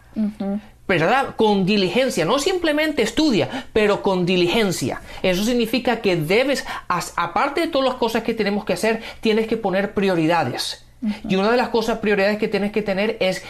¿verdad? 0.88 1.36
Con 1.36 1.68
diligencia, 1.68 2.26
no 2.26 2.40
simplemente 2.40 3.04
estudia, 3.04 3.68
pero 3.74 4.02
con 4.02 4.26
diligencia. 4.26 5.02
Eso 5.22 5.44
significa 5.44 6.02
que 6.02 6.16
debes, 6.16 6.66
aparte 6.88 7.62
de 7.62 7.68
todas 7.68 7.90
las 7.90 7.98
cosas 8.00 8.24
que 8.24 8.34
tenemos 8.34 8.66
que 8.66 8.74
hacer, 8.74 9.04
tienes 9.22 9.46
que 9.48 9.56
poner 9.56 9.94
prioridades. 9.94 10.84
Y 11.28 11.36
una 11.36 11.52
de 11.52 11.58
las 11.58 11.70
cosas 11.70 12.00
prioridades 12.00 12.40
que 12.40 12.48
tienes 12.48 12.72
que 12.72 12.82
tener 12.82 13.18
es 13.20 13.44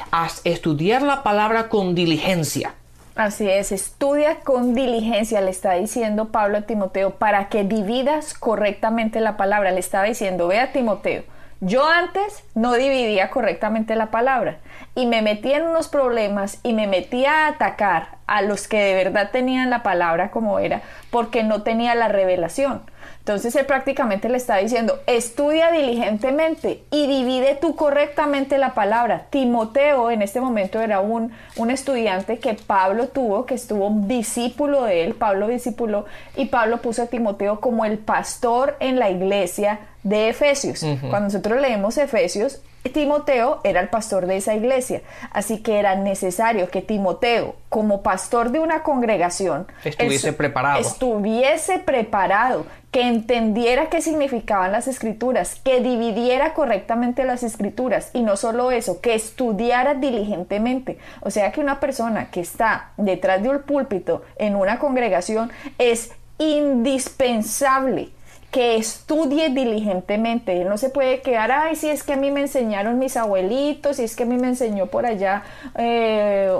estudiar 0.43 1.01
la 1.01 1.24
palabra 1.24 1.69
con 1.69 1.95
diligencia. 1.95 2.75
Así 3.19 3.49
es, 3.49 3.73
estudia 3.73 4.39
con 4.45 4.73
diligencia, 4.73 5.41
le 5.41 5.51
está 5.51 5.73
diciendo 5.73 6.29
Pablo 6.29 6.59
a 6.59 6.61
Timoteo, 6.61 7.15
para 7.15 7.49
que 7.49 7.65
dividas 7.65 8.33
correctamente 8.33 9.19
la 9.19 9.35
palabra. 9.35 9.71
Le 9.71 9.81
estaba 9.81 10.05
diciendo, 10.05 10.47
ve 10.47 10.57
a 10.61 10.71
Timoteo, 10.71 11.23
yo 11.61 11.85
antes 11.85 12.43
no 12.55 12.73
dividía 12.73 13.29
correctamente 13.29 13.95
la 13.95 14.11
palabra 14.11 14.59
y 14.95 15.05
me 15.05 15.21
metía 15.21 15.57
en 15.57 15.67
unos 15.67 15.89
problemas 15.89 16.59
y 16.63 16.73
me 16.73 16.87
metía 16.87 17.45
a 17.45 17.47
atacar 17.49 18.19
a 18.27 18.41
los 18.41 18.67
que 18.67 18.79
de 18.79 18.93
verdad 18.93 19.31
tenían 19.31 19.69
la 19.69 19.83
palabra 19.83 20.31
como 20.31 20.59
era 20.59 20.81
porque 21.09 21.43
no 21.43 21.63
tenía 21.63 21.95
la 21.95 22.07
revelación. 22.07 22.81
Entonces 23.19 23.55
él 23.55 23.65
prácticamente 23.65 24.29
le 24.29 24.37
está 24.37 24.57
diciendo, 24.57 24.99
estudia 25.05 25.71
diligentemente 25.71 26.83
y 26.91 27.07
divide 27.07 27.55
tú 27.59 27.75
correctamente 27.75 28.57
la 28.57 28.73
palabra. 28.73 29.27
Timoteo 29.29 30.09
en 30.09 30.21
este 30.21 30.41
momento 30.41 30.81
era 30.81 30.99
un, 31.01 31.31
un 31.57 31.71
estudiante 31.71 32.39
que 32.39 32.53
Pablo 32.53 33.09
tuvo, 33.09 33.45
que 33.45 33.55
estuvo 33.55 33.91
discípulo 34.07 34.83
de 34.83 35.03
él, 35.03 35.13
Pablo 35.13 35.47
discípulo, 35.47 36.05
y 36.35 36.45
Pablo 36.45 36.77
puso 36.77 37.03
a 37.03 37.07
Timoteo 37.07 37.59
como 37.59 37.85
el 37.85 37.97
pastor 37.97 38.77
en 38.79 38.97
la 38.97 39.09
iglesia 39.09 39.79
de 40.03 40.29
Efesios. 40.29 40.79
Cuando 41.01 41.21
nosotros 41.21 41.61
leemos 41.61 41.97
Efesios, 41.97 42.61
Timoteo 42.93 43.59
era 43.63 43.81
el 43.81 43.89
pastor 43.89 44.25
de 44.25 44.37
esa 44.37 44.55
iglesia, 44.55 45.01
así 45.31 45.59
que 45.59 45.79
era 45.79 45.95
necesario 45.95 46.69
que 46.69 46.81
Timoteo, 46.81 47.55
como 47.67 48.01
pastor 48.01 48.51
de 48.51 48.59
una 48.59 48.83
congregación, 48.83 49.67
estuviese 49.83 50.33
preparado. 50.33 50.79
Estuviese 50.79 51.79
preparado, 51.79 52.65
que 52.91 53.01
entendiera 53.01 53.89
qué 53.89 54.01
significaban 54.01 54.71
las 54.71 54.87
escrituras, 54.87 55.59
que 55.63 55.81
dividiera 55.81 56.53
correctamente 56.53 57.23
las 57.25 57.43
escrituras 57.43 58.09
y 58.13 58.21
no 58.21 58.37
solo 58.37 58.71
eso, 58.71 59.01
que 59.01 59.13
estudiara 59.13 59.93
diligentemente. 59.93 60.97
O 61.21 61.29
sea 61.29 61.51
que 61.51 61.59
una 61.59 61.79
persona 61.79 62.31
que 62.31 62.39
está 62.39 62.91
detrás 62.97 63.43
de 63.43 63.49
un 63.49 63.61
púlpito 63.61 64.23
en 64.37 64.55
una 64.55 64.79
congregación 64.79 65.51
es 65.77 66.11
indispensable 66.39 68.09
que 68.51 68.77
estudie 68.77 69.49
diligentemente. 69.49 70.61
Él 70.61 70.69
no 70.69 70.77
se 70.77 70.89
puede 70.89 71.21
quedar, 71.21 71.51
ay, 71.51 71.75
si 71.75 71.89
es 71.89 72.03
que 72.03 72.13
a 72.13 72.17
mí 72.17 72.31
me 72.31 72.41
enseñaron 72.41 72.97
mis 72.97 73.15
abuelitos, 73.15 73.97
si 73.97 74.03
es 74.03 74.15
que 74.15 74.23
a 74.23 74.25
mí 74.25 74.37
me 74.37 74.47
enseñó 74.47 74.87
por 74.87 75.05
allá 75.05 75.43
eh, 75.75 76.51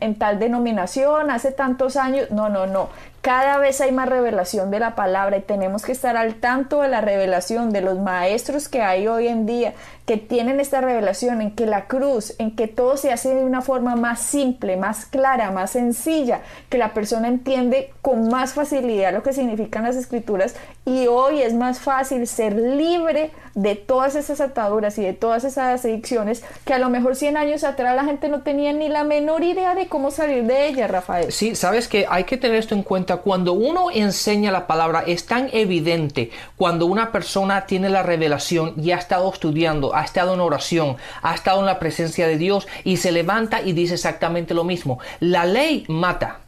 en 0.00 0.14
tal 0.14 0.38
denominación 0.38 1.30
hace 1.30 1.52
tantos 1.52 1.96
años. 1.96 2.30
No, 2.30 2.48
no, 2.48 2.66
no. 2.66 2.88
Cada 3.26 3.58
vez 3.58 3.80
hay 3.80 3.90
más 3.90 4.08
revelación 4.08 4.70
de 4.70 4.78
la 4.78 4.94
palabra 4.94 5.36
y 5.36 5.40
tenemos 5.40 5.84
que 5.84 5.90
estar 5.90 6.16
al 6.16 6.36
tanto 6.36 6.82
de 6.82 6.86
la 6.86 7.00
revelación 7.00 7.70
de 7.70 7.80
los 7.80 7.98
maestros 7.98 8.68
que 8.68 8.82
hay 8.82 9.08
hoy 9.08 9.26
en 9.26 9.46
día 9.46 9.74
que 10.06 10.16
tienen 10.16 10.60
esta 10.60 10.80
revelación 10.80 11.42
en 11.42 11.50
que 11.50 11.66
la 11.66 11.86
cruz, 11.86 12.36
en 12.38 12.54
que 12.54 12.68
todo 12.68 12.96
se 12.96 13.12
hace 13.12 13.34
de 13.34 13.44
una 13.44 13.62
forma 13.62 13.96
más 13.96 14.20
simple, 14.20 14.76
más 14.76 15.06
clara, 15.06 15.50
más 15.50 15.72
sencilla, 15.72 16.42
que 16.68 16.78
la 16.78 16.94
persona 16.94 17.26
entiende 17.26 17.92
con 18.00 18.28
más 18.28 18.54
facilidad 18.54 19.12
lo 19.12 19.24
que 19.24 19.32
significan 19.32 19.82
las 19.82 19.96
escrituras 19.96 20.54
y 20.84 21.08
hoy 21.08 21.42
es 21.42 21.52
más 21.52 21.80
fácil 21.80 22.28
ser 22.28 22.54
libre 22.54 23.32
de 23.56 23.74
todas 23.74 24.14
esas 24.14 24.40
ataduras 24.40 24.98
y 24.98 25.02
de 25.02 25.14
todas 25.14 25.42
esas 25.42 25.84
adicciones 25.84 26.44
que 26.64 26.74
a 26.74 26.78
lo 26.78 26.90
mejor 26.90 27.16
100 27.16 27.38
años 27.38 27.64
atrás 27.64 27.96
la 27.96 28.04
gente 28.04 28.28
no 28.28 28.42
tenía 28.42 28.72
ni 28.72 28.88
la 28.88 29.02
menor 29.02 29.42
idea 29.42 29.74
de 29.74 29.88
cómo 29.88 30.10
salir 30.10 30.44
de 30.44 30.68
ellas, 30.68 30.90
Rafael. 30.90 31.32
Sí, 31.32 31.56
sabes 31.56 31.88
que 31.88 32.06
hay 32.08 32.24
que 32.24 32.36
tener 32.36 32.58
esto 32.58 32.74
en 32.74 32.82
cuenta. 32.82 33.16
Cuando 33.16 33.54
uno 33.54 33.90
enseña 33.90 34.52
la 34.52 34.66
palabra 34.66 35.04
es 35.06 35.26
tan 35.26 35.48
evidente 35.52 36.30
cuando 36.56 36.86
una 36.86 37.10
persona 37.10 37.66
tiene 37.66 37.88
la 37.88 38.02
revelación 38.02 38.74
y 38.76 38.90
ha 38.90 38.96
estado 38.96 39.32
estudiando, 39.32 39.96
ha 39.96 40.04
estado 40.04 40.34
en 40.34 40.40
oración, 40.40 40.96
ha 41.22 41.34
estado 41.34 41.60
en 41.60 41.66
la 41.66 41.78
presencia 41.78 42.28
de 42.28 42.36
Dios 42.36 42.68
y 42.84 42.98
se 42.98 43.10
levanta 43.10 43.62
y 43.62 43.72
dice 43.72 43.94
exactamente 43.94 44.52
lo 44.52 44.64
mismo. 44.64 44.98
La 45.20 45.46
ley 45.46 45.86
mata 45.88 46.40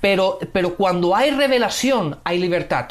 pero, 0.00 0.38
pero 0.52 0.74
cuando 0.76 1.14
hay 1.14 1.30
revelación, 1.30 2.18
hay 2.24 2.38
libertad. 2.38 2.86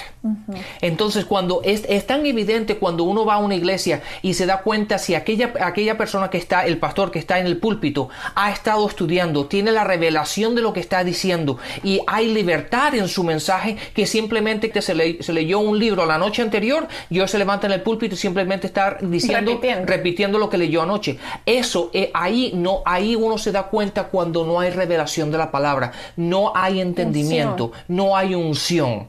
Entonces, 0.81 1.25
cuando 1.25 1.61
es, 1.63 1.83
tan 2.07 2.25
evidente 2.25 2.77
cuando 2.77 3.03
uno 3.03 3.25
va 3.25 3.35
a 3.35 3.37
una 3.39 3.55
iglesia 3.55 4.01
y 4.21 4.33
se 4.33 4.45
da 4.45 4.61
cuenta 4.61 4.97
si 4.97 5.15
aquella, 5.15 5.53
aquella 5.61 5.97
persona 5.97 6.29
que 6.29 6.37
está, 6.37 6.65
el 6.65 6.77
pastor 6.77 7.11
que 7.11 7.19
está 7.19 7.39
en 7.39 7.45
el 7.45 7.57
púlpito, 7.57 8.09
ha 8.35 8.51
estado 8.51 8.87
estudiando, 8.87 9.47
tiene 9.47 9.71
la 9.71 9.83
revelación 9.83 10.55
de 10.55 10.61
lo 10.61 10.73
que 10.73 10.79
está 10.79 11.03
diciendo 11.03 11.57
y 11.83 11.99
hay 12.07 12.33
libertad 12.33 12.95
en 12.95 13.07
su 13.07 13.23
mensaje, 13.23 13.75
que 13.93 14.05
simplemente 14.05 14.69
que 14.71 14.81
se, 14.81 14.95
leyó 14.95 15.59
un 15.59 15.77
libro 15.77 16.05
la 16.05 16.17
noche 16.17 16.41
anterior, 16.41 16.87
yo 17.09 17.27
se 17.27 17.37
levanta 17.37 17.67
en 17.67 17.73
el 17.73 17.81
púlpito 17.81 18.15
y 18.15 18.17
simplemente 18.17 18.67
está 18.67 18.97
diciendo, 19.01 19.59
repitiendo, 19.85 20.39
lo 20.39 20.49
que 20.49 20.57
leyó 20.57 20.81
anoche. 20.83 21.17
Eso, 21.45 21.89
eh, 21.93 22.11
ahí, 22.13 22.51
no, 22.55 22.81
ahí 22.85 23.15
uno 23.15 23.37
se 23.37 23.51
da 23.51 23.63
cuenta 23.63 24.05
cuando 24.05 24.45
no 24.45 24.59
hay 24.59 24.69
revelación 24.69 25.31
de 25.31 25.37
la 25.37 25.51
palabra 25.51 25.91
no 26.28 26.28
hay 26.55 26.81
entendimiento, 26.81 27.71
no 27.87 28.15
hay 28.15 28.35
unción. 28.35 29.07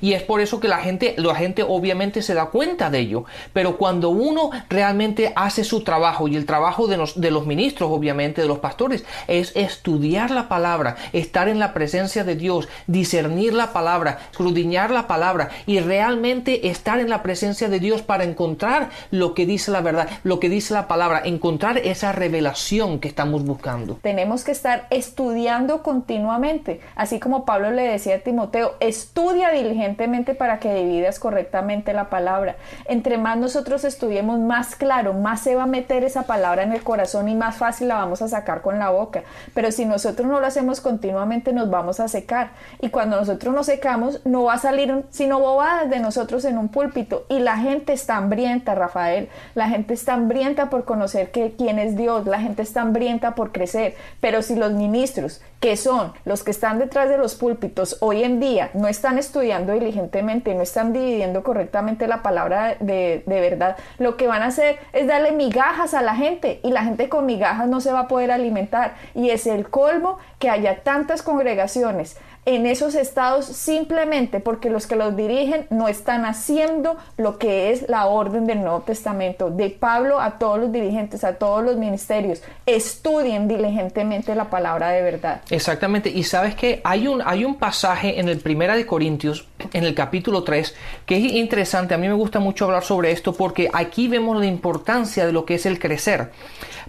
Y 0.00 0.12
es 0.12 0.22
por 0.22 0.40
eso 0.40 0.60
que 0.60 0.68
la 0.68 0.78
gente, 0.78 1.14
la 1.18 1.34
gente 1.34 1.62
obviamente 1.62 2.22
se 2.22 2.34
da 2.34 2.46
cuenta 2.46 2.90
de 2.90 3.00
ello. 3.00 3.24
Pero 3.52 3.76
cuando 3.76 4.10
uno 4.10 4.50
realmente 4.68 5.32
hace 5.34 5.64
su 5.64 5.82
trabajo, 5.82 6.28
y 6.28 6.36
el 6.36 6.46
trabajo 6.46 6.86
de 6.86 6.96
los, 6.96 7.20
de 7.20 7.30
los 7.30 7.46
ministros, 7.46 7.90
obviamente, 7.90 8.42
de 8.42 8.48
los 8.48 8.58
pastores, 8.58 9.04
es 9.28 9.54
estudiar 9.54 10.30
la 10.30 10.48
palabra, 10.48 10.96
estar 11.12 11.48
en 11.48 11.58
la 11.58 11.72
presencia 11.74 12.24
de 12.24 12.36
Dios, 12.36 12.68
discernir 12.86 13.52
la 13.54 13.72
palabra, 13.72 14.18
escudriñar 14.30 14.90
la 14.90 15.06
palabra 15.06 15.50
y 15.66 15.80
realmente 15.80 16.68
estar 16.68 17.00
en 17.00 17.10
la 17.10 17.22
presencia 17.22 17.68
de 17.68 17.80
Dios 17.80 18.02
para 18.02 18.24
encontrar 18.24 18.90
lo 19.10 19.34
que 19.34 19.46
dice 19.46 19.70
la 19.70 19.80
verdad, 19.80 20.08
lo 20.24 20.40
que 20.40 20.48
dice 20.48 20.74
la 20.74 20.88
palabra, 20.88 21.22
encontrar 21.24 21.78
esa 21.78 22.12
revelación 22.12 22.98
que 22.98 23.08
estamos 23.08 23.44
buscando. 23.44 23.98
Tenemos 24.02 24.44
que 24.44 24.52
estar 24.52 24.86
estudiando 24.90 25.82
continuamente 25.82 26.55
Así 26.94 27.20
como 27.20 27.44
Pablo 27.44 27.70
le 27.70 27.82
decía 27.82 28.16
a 28.16 28.20
Timoteo, 28.20 28.74
estudia 28.80 29.50
diligentemente 29.50 30.34
para 30.34 30.58
que 30.58 30.74
dividas 30.74 31.18
correctamente 31.18 31.92
la 31.92 32.10
palabra. 32.10 32.56
Entre 32.86 33.18
más 33.18 33.36
nosotros 33.36 33.84
estudiemos, 33.84 34.38
más 34.38 34.76
claro, 34.76 35.12
más 35.12 35.40
se 35.40 35.54
va 35.54 35.64
a 35.64 35.66
meter 35.66 36.04
esa 36.04 36.22
palabra 36.22 36.62
en 36.62 36.72
el 36.72 36.82
corazón 36.82 37.28
y 37.28 37.34
más 37.34 37.56
fácil 37.56 37.88
la 37.88 37.96
vamos 37.96 38.22
a 38.22 38.28
sacar 38.28 38.62
con 38.62 38.78
la 38.78 38.90
boca. 38.90 39.22
Pero 39.54 39.70
si 39.70 39.84
nosotros 39.84 40.28
no 40.28 40.40
lo 40.40 40.46
hacemos 40.46 40.80
continuamente, 40.80 41.52
nos 41.52 41.70
vamos 41.70 42.00
a 42.00 42.08
secar. 42.08 42.50
Y 42.80 42.90
cuando 42.90 43.16
nosotros 43.16 43.54
nos 43.54 43.66
secamos, 43.66 44.20
no 44.24 44.44
va 44.44 44.54
a 44.54 44.58
salir 44.58 45.04
sino 45.10 45.40
bobadas 45.40 45.90
de 45.90 46.00
nosotros 46.00 46.44
en 46.44 46.58
un 46.58 46.68
púlpito. 46.68 47.26
Y 47.28 47.38
la 47.38 47.56
gente 47.58 47.92
está 47.92 48.16
hambrienta, 48.16 48.74
Rafael. 48.74 49.28
La 49.54 49.68
gente 49.68 49.94
está 49.94 50.14
hambrienta 50.14 50.70
por 50.70 50.84
conocer 50.84 51.30
que, 51.30 51.54
quién 51.56 51.78
es 51.78 51.96
Dios. 51.96 52.26
La 52.26 52.40
gente 52.40 52.62
está 52.62 52.82
hambrienta 52.82 53.34
por 53.34 53.52
crecer. 53.52 53.94
Pero 54.20 54.42
si 54.42 54.54
los 54.54 54.72
ministros, 54.72 55.40
que 55.60 55.76
son 55.76 56.12
los 56.24 56.44
que 56.46 56.52
están 56.52 56.78
detrás 56.78 57.08
de 57.08 57.18
los 57.18 57.34
púlpitos 57.34 57.98
hoy 58.00 58.22
en 58.22 58.38
día 58.38 58.70
no 58.72 58.86
están 58.86 59.18
estudiando 59.18 59.72
diligentemente, 59.72 60.54
no 60.54 60.62
están 60.62 60.92
dividiendo 60.92 61.42
correctamente 61.42 62.06
la 62.06 62.22
palabra 62.22 62.76
de, 62.78 63.24
de, 63.26 63.40
verdad, 63.40 63.76
lo 63.98 64.16
que 64.16 64.28
van 64.28 64.42
a 64.42 64.46
hacer 64.46 64.78
es 64.92 65.08
darle 65.08 65.32
migajas 65.32 65.92
a 65.92 66.02
la 66.02 66.14
gente 66.14 66.60
y 66.62 66.70
la 66.70 66.84
gente 66.84 67.08
con 67.08 67.26
migajas 67.26 67.66
no 67.66 67.80
se 67.80 67.92
va 67.92 68.00
a 68.00 68.08
poder 68.08 68.30
alimentar. 68.30 68.94
Y 69.14 69.30
es 69.30 69.48
el 69.48 69.68
colmo 69.68 70.18
que 70.38 70.48
haya 70.48 70.84
tantas 70.84 71.22
congregaciones 71.22 72.16
en 72.46 72.64
esos 72.64 72.94
estados 72.94 73.44
simplemente 73.44 74.40
porque 74.40 74.70
los 74.70 74.86
que 74.86 74.94
los 74.94 75.16
dirigen 75.16 75.66
no 75.68 75.88
están 75.88 76.24
haciendo 76.24 76.96
lo 77.16 77.38
que 77.38 77.72
es 77.72 77.88
la 77.88 78.06
orden 78.06 78.46
del 78.46 78.60
Nuevo 78.60 78.80
Testamento. 78.80 79.50
De 79.50 79.68
Pablo 79.68 80.20
a 80.20 80.38
todos 80.38 80.60
los 80.60 80.72
dirigentes, 80.72 81.24
a 81.24 81.34
todos 81.34 81.64
los 81.64 81.76
ministerios, 81.76 82.42
estudien 82.64 83.48
diligentemente 83.48 84.34
la 84.36 84.48
palabra 84.48 84.90
de 84.90 85.02
verdad. 85.02 85.40
Exactamente, 85.50 86.08
y 86.08 86.22
sabes 86.22 86.54
que 86.54 86.80
hay 86.84 87.08
un, 87.08 87.20
hay 87.24 87.44
un 87.44 87.56
pasaje 87.56 88.20
en 88.20 88.28
el 88.28 88.38
Primera 88.38 88.76
de 88.76 88.86
Corintios, 88.86 89.46
en 89.72 89.84
el 89.84 89.94
capítulo 89.94 90.44
3, 90.44 90.74
que 91.04 91.16
es 91.16 91.32
interesante, 91.32 91.94
a 91.94 91.98
mí 91.98 92.06
me 92.06 92.14
gusta 92.14 92.38
mucho 92.38 92.66
hablar 92.66 92.84
sobre 92.84 93.10
esto 93.10 93.32
porque 93.32 93.68
aquí 93.72 94.06
vemos 94.06 94.38
la 94.38 94.46
importancia 94.46 95.26
de 95.26 95.32
lo 95.32 95.44
que 95.44 95.54
es 95.54 95.66
el 95.66 95.80
crecer. 95.80 96.30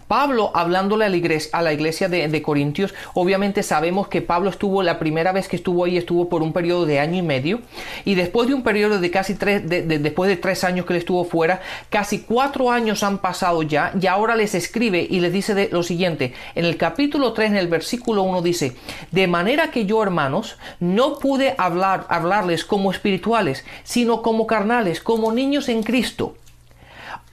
Pablo, 0.07 0.51
hablándole 0.53 1.05
a 1.05 1.09
la 1.09 1.73
iglesia, 1.73 2.09
de, 2.09 2.41
Corintios, 2.41 2.93
obviamente 3.13 3.63
sabemos 3.63 4.07
que 4.07 4.21
Pablo 4.21 4.49
estuvo 4.49 4.81
la 4.83 4.99
primera 4.99 5.31
vez 5.31 5.47
que 5.47 5.57
estuvo 5.57 5.83
ahí, 5.83 5.97
estuvo 5.97 6.29
por 6.29 6.41
un 6.41 6.53
periodo 6.53 6.85
de 6.85 6.99
año 6.99 7.17
y 7.17 7.21
medio, 7.21 7.61
y 8.05 8.15
después 8.15 8.47
de 8.47 8.53
un 8.53 8.63
periodo 8.63 8.99
de 8.99 9.11
casi 9.11 9.35
tres, 9.35 9.61
después 9.67 10.29
de 10.29 10.37
tres 10.37 10.63
años 10.63 10.85
que 10.85 10.93
él 10.93 10.99
estuvo 10.99 11.25
fuera, 11.25 11.61
casi 11.89 12.19
cuatro 12.19 12.71
años 12.71 13.03
han 13.03 13.17
pasado 13.17 13.63
ya, 13.63 13.91
y 13.99 14.07
ahora 14.07 14.35
les 14.35 14.55
escribe 14.55 15.05
y 15.09 15.19
les 15.19 15.33
dice 15.33 15.69
lo 15.71 15.83
siguiente, 15.83 16.33
en 16.55 16.65
el 16.65 16.77
capítulo 16.77 17.33
3, 17.33 17.51
en 17.51 17.57
el 17.57 17.67
versículo 17.67 18.23
1 18.23 18.41
dice, 18.41 18.75
de 19.11 19.27
manera 19.27 19.71
que 19.71 19.85
yo, 19.85 20.01
hermanos, 20.01 20.57
no 20.79 21.19
pude 21.19 21.55
hablar, 21.57 22.05
hablarles 22.09 22.63
como 22.63 22.91
espirituales, 22.91 23.65
sino 23.83 24.21
como 24.21 24.47
carnales, 24.47 25.01
como 25.01 25.31
niños 25.31 25.69
en 25.69 25.83
Cristo. 25.83 26.35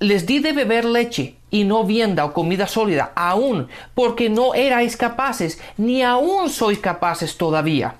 Les 0.01 0.27
di 0.27 0.41
de 0.41 0.53
beber 0.53 0.85
leche 0.85 1.37
y 1.55 1.63
no 1.63 1.85
vienda 1.85 2.25
o 2.25 2.33
comida 2.33 2.67
sólida, 2.67 3.13
aún 3.15 3.69
porque 3.95 4.29
no 4.29 4.55
erais 4.57 4.97
capaces, 4.97 5.61
ni 5.77 6.03
aún 6.03 6.51
sois 6.51 6.81
capaces 6.81 7.37
todavía, 7.39 7.95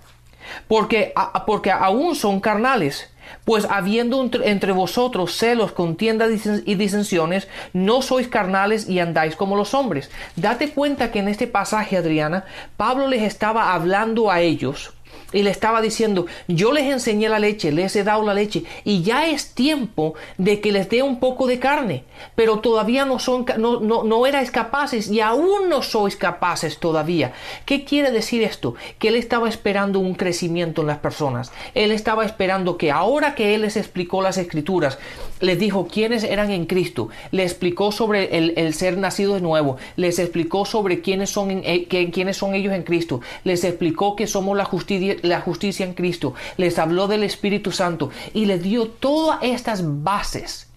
porque, 0.67 1.15
porque 1.47 1.71
aún 1.71 2.17
son 2.17 2.41
carnales. 2.41 3.11
Pues 3.45 3.65
habiendo 3.71 4.29
entre 4.43 4.73
vosotros 4.73 5.37
celos, 5.37 5.73
contiendas 5.73 6.31
y 6.67 6.75
disensiones, 6.75 7.47
no 7.73 8.03
sois 8.03 8.27
carnales 8.27 8.89
y 8.89 8.99
andáis 8.99 9.37
como 9.37 9.57
los 9.57 9.73
hombres. 9.73 10.11
Date 10.35 10.71
cuenta 10.71 11.11
que 11.11 11.21
en 11.21 11.29
este 11.29 11.47
pasaje, 11.47 11.97
Adriana, 11.97 12.45
Pablo 12.77 13.07
les 13.07 13.23
estaba 13.23 13.73
hablando 13.73 14.31
a 14.31 14.41
ellos 14.41 14.93
y 15.35 15.43
le 15.43 15.51
estaba 15.51 15.83
diciendo, 15.83 16.27
yo 16.49 16.73
les 16.73 16.85
enseñé 16.85 17.29
la 17.29 17.39
leche, 17.39 17.73
les 17.73 17.95
he 17.97 18.05
dado 18.05 18.23
la 18.23 18.33
leche 18.33 18.65
y 18.85 19.03
ya 19.03 19.27
es 19.27 19.53
tiempo 19.55 20.15
de 20.39 20.61
que 20.61 20.73
les 20.73 20.89
dé 20.89 21.03
un 21.03 21.21
poco 21.21 21.47
de 21.47 21.59
carne, 21.59 22.05
pero 22.35 22.61
todavía 22.61 23.05
no 23.05 23.19
son 23.19 23.45
no, 23.59 23.81
no, 23.81 24.05
no 24.05 24.27
erais 24.27 24.51
capaces 24.51 25.11
y 25.11 25.21
aún 25.21 25.69
no 25.69 25.83
sois 25.83 26.17
capaces 26.17 26.79
todavía. 26.79 27.33
¿Qué 27.67 27.85
quiere 27.85 28.13
decir 28.13 28.43
esto? 28.43 28.77
Que 28.99 29.09
él 29.09 29.17
estaba 29.17 29.49
esperando 29.49 29.99
un 29.99 30.15
crecimiento 30.15 30.81
en 30.83 30.87
las 30.87 30.99
personas. 30.99 31.53
Él 31.75 31.91
estaba 31.91 32.25
esperando 32.25 32.79
que 32.79 32.93
ahora 32.93 33.35
que 33.35 33.55
él 33.55 33.63
les 33.63 33.77
explicó 33.77 34.23
las 34.23 34.39
escrituras, 34.39 34.99
les 35.45 35.59
dijo 35.59 35.87
quiénes 35.87 36.25
eran 36.25 36.51
en 36.51 36.67
Cristo, 36.67 37.09
les 37.31 37.53
explicó 37.53 37.93
sobre 37.93 38.37
el, 38.37 38.75
ser 38.75 38.97
nacido 38.97 39.35
de 39.35 39.41
nuevo, 39.41 39.77
les 39.97 40.19
explicó 40.19 40.65
sobre 40.65 41.01
quiénes 41.01 41.31
son, 41.31 41.51
eh, 41.51 41.87
quiénes 41.89 42.37
son 42.37 42.55
ellos 42.55 42.73
en 42.73 42.83
Cristo, 42.83 43.21
les 43.45 43.63
explicó 43.65 44.17
que 44.17 44.27
somos 44.27 44.57
la 44.57 44.65
justicia 44.65 45.17
la 45.23 45.41
justicia 45.41 45.85
en 45.85 45.95
Cristo, 45.95 46.35
les 46.57 46.79
habló 46.79 47.09
del 47.09 47.23
Espíritu 47.23 47.73
Santo 47.73 48.11
y 48.33 48.47
les 48.47 48.63
dio 48.63 48.89
todas 48.89 49.39
estas 49.43 50.03
bases. 50.03 50.69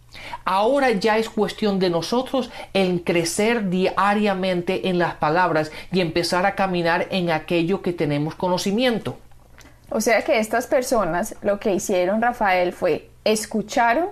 Ahora 0.44 0.92
ya 0.92 1.18
es 1.18 1.30
cuestión 1.30 1.80
de 1.80 1.90
nosotros 1.90 2.50
en 2.74 3.00
crecer 3.00 3.70
diariamente 3.70 4.90
en 4.90 4.98
las 4.98 5.16
palabras 5.16 5.72
y 5.92 6.02
empezar 6.02 6.46
a 6.46 6.56
caminar 6.56 7.08
en 7.12 7.32
aquello 7.32 7.82
que 7.82 7.94
tenemos 7.94 8.36
conocimiento. 8.36 9.18
O 9.90 10.02
sea 10.02 10.22
que 10.24 10.40
estas 10.40 10.68
personas 10.68 11.36
lo 11.42 11.60
que 11.60 11.74
hicieron, 11.74 12.22
Rafael, 12.22 12.74
fue 12.74 13.10
escucharon 13.24 14.08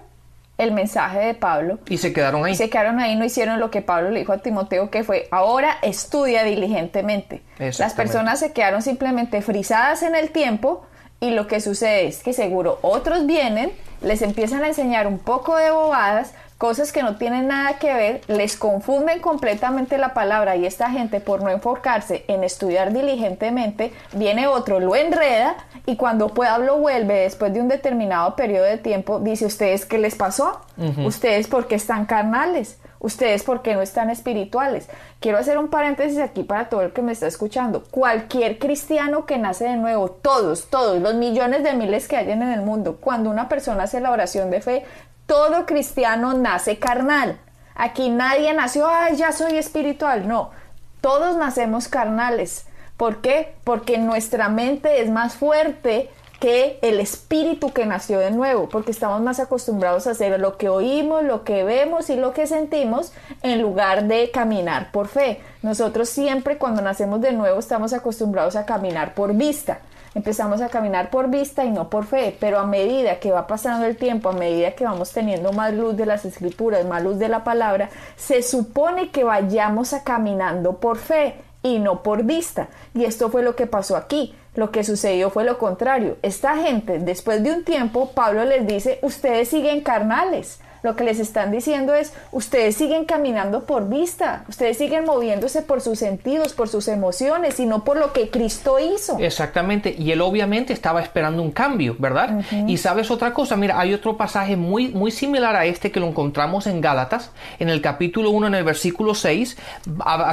el 0.57 0.71
mensaje 0.71 1.19
de 1.19 1.33
Pablo. 1.33 1.79
Y 1.87 1.97
se 1.97 2.13
quedaron 2.13 2.45
ahí. 2.45 2.53
Y 2.53 2.55
se 2.55 2.69
quedaron 2.69 2.99
ahí, 2.99 3.15
no 3.15 3.25
hicieron 3.25 3.59
lo 3.59 3.71
que 3.71 3.81
Pablo 3.81 4.11
le 4.11 4.19
dijo 4.19 4.33
a 4.33 4.37
Timoteo, 4.37 4.89
que 4.89 5.03
fue, 5.03 5.27
ahora 5.31 5.77
estudia 5.81 6.43
diligentemente. 6.43 7.41
Las 7.57 7.93
personas 7.93 8.39
se 8.39 8.53
quedaron 8.53 8.81
simplemente 8.81 9.41
frisadas 9.41 10.03
en 10.03 10.15
el 10.15 10.31
tiempo 10.31 10.85
y 11.19 11.31
lo 11.31 11.47
que 11.47 11.61
sucede 11.61 12.07
es 12.07 12.23
que 12.23 12.33
seguro 12.33 12.79
otros 12.81 13.25
vienen, 13.25 13.71
les 14.01 14.21
empiezan 14.21 14.63
a 14.63 14.67
enseñar 14.67 15.07
un 15.07 15.19
poco 15.19 15.55
de 15.57 15.71
bobadas, 15.71 16.33
cosas 16.57 16.91
que 16.91 17.03
no 17.03 17.17
tienen 17.17 17.47
nada 17.47 17.77
que 17.79 17.93
ver, 17.93 18.21
les 18.27 18.55
confunden 18.55 19.19
completamente 19.19 19.97
la 19.97 20.13
palabra 20.13 20.55
y 20.55 20.65
esta 20.65 20.89
gente 20.89 21.19
por 21.19 21.43
no 21.43 21.49
enfocarse 21.49 22.23
en 22.27 22.43
estudiar 22.43 22.93
diligentemente, 22.93 23.91
viene 24.13 24.47
otro, 24.47 24.79
lo 24.79 24.95
enreda 24.95 25.55
y 25.85 25.97
cuando 25.97 26.29
Pablo 26.29 26.77
vuelve 26.77 27.15
después 27.21 27.53
de 27.53 27.61
un 27.61 27.67
determinado 27.67 28.35
periodo 28.35 28.65
de 28.65 28.77
tiempo, 28.77 29.19
dice, 29.19 29.45
¿ustedes 29.45 29.85
qué 29.85 29.97
les 29.97 30.15
pasó? 30.15 30.61
¿Ustedes 31.05 31.47
por 31.47 31.67
qué 31.67 31.75
están 31.75 32.05
carnales? 32.05 32.77
¿Ustedes 32.99 33.43
por 33.43 33.61
qué 33.61 33.75
no 33.75 33.81
están 33.81 34.09
espirituales? 34.09 34.87
Quiero 35.19 35.37
hacer 35.37 35.59
un 35.59 35.67
paréntesis 35.67 36.17
aquí 36.19 36.43
para 36.43 36.69
todo 36.69 36.81
el 36.81 36.91
que 36.91 37.03
me 37.03 37.11
está 37.11 37.27
escuchando. 37.27 37.83
Cualquier 37.91 38.57
cristiano 38.57 39.27
que 39.27 39.37
nace 39.37 39.65
de 39.65 39.75
nuevo, 39.75 40.09
todos, 40.09 40.67
todos, 40.71 40.99
los 41.01 41.13
millones 41.13 41.63
de 41.63 41.73
miles 41.73 42.07
que 42.07 42.17
hay 42.17 42.31
en 42.31 42.41
el 42.41 42.61
mundo, 42.61 42.97
cuando 42.99 43.29
una 43.29 43.47
persona 43.47 43.83
hace 43.83 43.99
la 43.99 44.11
oración 44.11 44.49
de 44.49 44.61
fe, 44.61 44.85
todo 45.25 45.65
cristiano 45.65 46.33
nace 46.33 46.79
carnal. 46.79 47.39
Aquí 47.75 48.09
nadie 48.09 48.53
nació, 48.53 48.87
ay, 48.87 49.15
ya 49.15 49.31
soy 49.31 49.57
espiritual. 49.57 50.27
No, 50.27 50.51
todos 51.01 51.35
nacemos 51.35 51.87
carnales. 51.87 52.65
¿Por 52.97 53.21
qué? 53.21 53.55
Porque 53.63 53.97
nuestra 53.97 54.47
mente 54.47 55.01
es 55.01 55.09
más 55.09 55.35
fuerte 55.35 56.09
que 56.39 56.79
el 56.81 56.99
espíritu 56.99 57.71
que 57.73 57.85
nació 57.85 58.19
de 58.19 58.31
nuevo, 58.31 58.69
porque 58.69 58.91
estamos 58.91 59.21
más 59.21 59.39
acostumbrados 59.39 60.05
a 60.05 60.11
hacer 60.11 60.39
lo 60.39 60.57
que 60.57 60.69
oímos, 60.69 61.23
lo 61.23 61.43
que 61.43 61.63
vemos 61.63 62.09
y 62.09 62.15
lo 62.15 62.33
que 62.33 62.45
sentimos 62.45 63.13
en 63.41 63.61
lugar 63.61 64.05
de 64.05 64.31
caminar 64.31 64.91
por 64.91 65.07
fe. 65.07 65.41
Nosotros 65.61 66.09
siempre 66.09 66.57
cuando 66.57 66.81
nacemos 66.81 67.21
de 67.21 67.33
nuevo 67.33 67.59
estamos 67.59 67.93
acostumbrados 67.93 68.55
a 68.55 68.65
caminar 68.65 69.13
por 69.13 69.33
vista 69.33 69.79
empezamos 70.15 70.61
a 70.61 70.69
caminar 70.69 71.11
por 71.11 71.29
vista 71.29 71.65
y 71.65 71.71
no 71.71 71.89
por 71.89 72.05
fe, 72.05 72.35
pero 72.39 72.57
a 72.57 72.65
medida 72.65 73.19
que 73.19 73.31
va 73.31 73.45
pasando 73.45 73.85
el 73.85 73.97
tiempo, 73.97 74.29
a 74.29 74.33
medida 74.33 74.71
que 74.71 74.85
vamos 74.85 75.11
teniendo 75.11 75.51
más 75.51 75.73
luz 75.73 75.95
de 75.95 76.05
las 76.05 76.25
escrituras, 76.25 76.85
más 76.85 77.03
luz 77.03 77.19
de 77.19 77.27
la 77.27 77.43
palabra, 77.43 77.89
se 78.15 78.41
supone 78.41 79.11
que 79.11 79.23
vayamos 79.23 79.93
a 79.93 80.03
caminando 80.03 80.77
por 80.77 80.97
fe 80.97 81.35
y 81.61 81.79
no 81.79 82.01
por 82.01 82.23
vista. 82.23 82.69
Y 82.93 83.03
esto 83.03 83.29
fue 83.29 83.43
lo 83.43 83.55
que 83.55 83.67
pasó 83.67 83.97
aquí. 83.97 84.33
Lo 84.55 84.71
que 84.71 84.85
sucedió 84.85 85.29
fue 85.29 85.43
lo 85.43 85.57
contrario. 85.57 86.15
Esta 86.21 86.55
gente, 86.55 86.99
después 86.99 87.43
de 87.43 87.51
un 87.51 87.65
tiempo, 87.65 88.11
Pablo 88.11 88.45
les 88.45 88.65
dice, 88.65 88.99
ustedes 89.01 89.49
siguen 89.49 89.81
carnales 89.81 90.59
lo 90.85 90.95
que 90.95 91.03
les 91.03 91.19
están 91.19 91.51
diciendo 91.51 91.95
es, 91.95 92.13
ustedes 92.31 92.75
siguen 92.75 93.05
caminando 93.05 93.65
por 93.65 93.89
vista, 93.89 94.45
ustedes 94.47 94.77
siguen 94.77 95.03
moviéndose 95.03 95.63
por 95.63 95.81
sus 95.81 95.99
sentidos, 95.99 96.53
por 96.53 96.69
sus 96.69 96.87
emociones 96.87 97.59
y 97.59 97.65
no 97.65 97.83
por 97.83 97.97
lo 97.97 98.13
que 98.13 98.29
Cristo 98.29 98.77
hizo. 98.79 99.17
Exactamente, 99.19 99.95
y 99.97 100.11
él 100.11 100.21
obviamente 100.21 100.73
estaba 100.73 101.01
esperando 101.01 101.41
un 101.41 101.51
cambio, 101.51 101.95
¿verdad? 101.97 102.39
Y 102.67 102.77
sabes 102.77 103.09
otra 103.09 103.33
cosa, 103.33 103.57
mira, 103.57 103.79
hay 103.79 103.93
otro 103.93 104.15
pasaje 104.15 104.55
muy, 104.55 104.89
muy 104.89 105.09
similar 105.09 105.55
a 105.55 105.65
este 105.65 105.91
que 105.91 105.99
lo 105.99 106.07
encontramos 106.07 106.67
en 106.67 106.81
Gálatas, 106.81 107.31
en 107.57 107.69
el 107.69 107.81
capítulo 107.81 108.29
1, 108.29 108.47
en 108.47 108.55
el 108.55 108.63
versículo 108.63 109.15
6. 109.15 109.57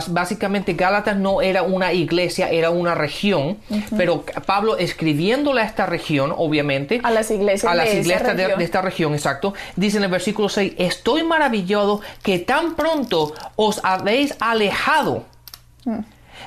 Básicamente 0.09 0.75
Gálatas 0.75 1.17
no 1.17 1.41
era 1.41 1.63
una 1.63 1.95
iglesia, 1.95 2.51
era 2.51 2.69
una 2.69 2.95
región, 2.95 3.57
pero 3.97 4.25
Pablo 4.45 4.77
escribiéndole 4.77 5.63
a 5.63 5.65
esta 5.65 5.87
región, 5.87 6.35
obviamente, 6.37 7.01
a 7.03 7.11
las 7.11 7.31
iglesias, 7.31 7.73
a 7.73 7.75
las 7.75 7.95
iglesias 7.95 8.37
de, 8.37 8.55
de 8.55 8.65
esta 8.65 8.83
región, 8.83 9.15
exacto, 9.15 9.55
dice 9.77 9.97
en 9.97 10.05
el 10.05 10.11
versículo 10.11 10.42
estoy 10.49 11.23
maravillado 11.23 12.01
que 12.23 12.39
tan 12.39 12.75
pronto 12.75 13.35
os 13.57 13.81
habéis 13.85 14.35
alejado. 14.41 15.25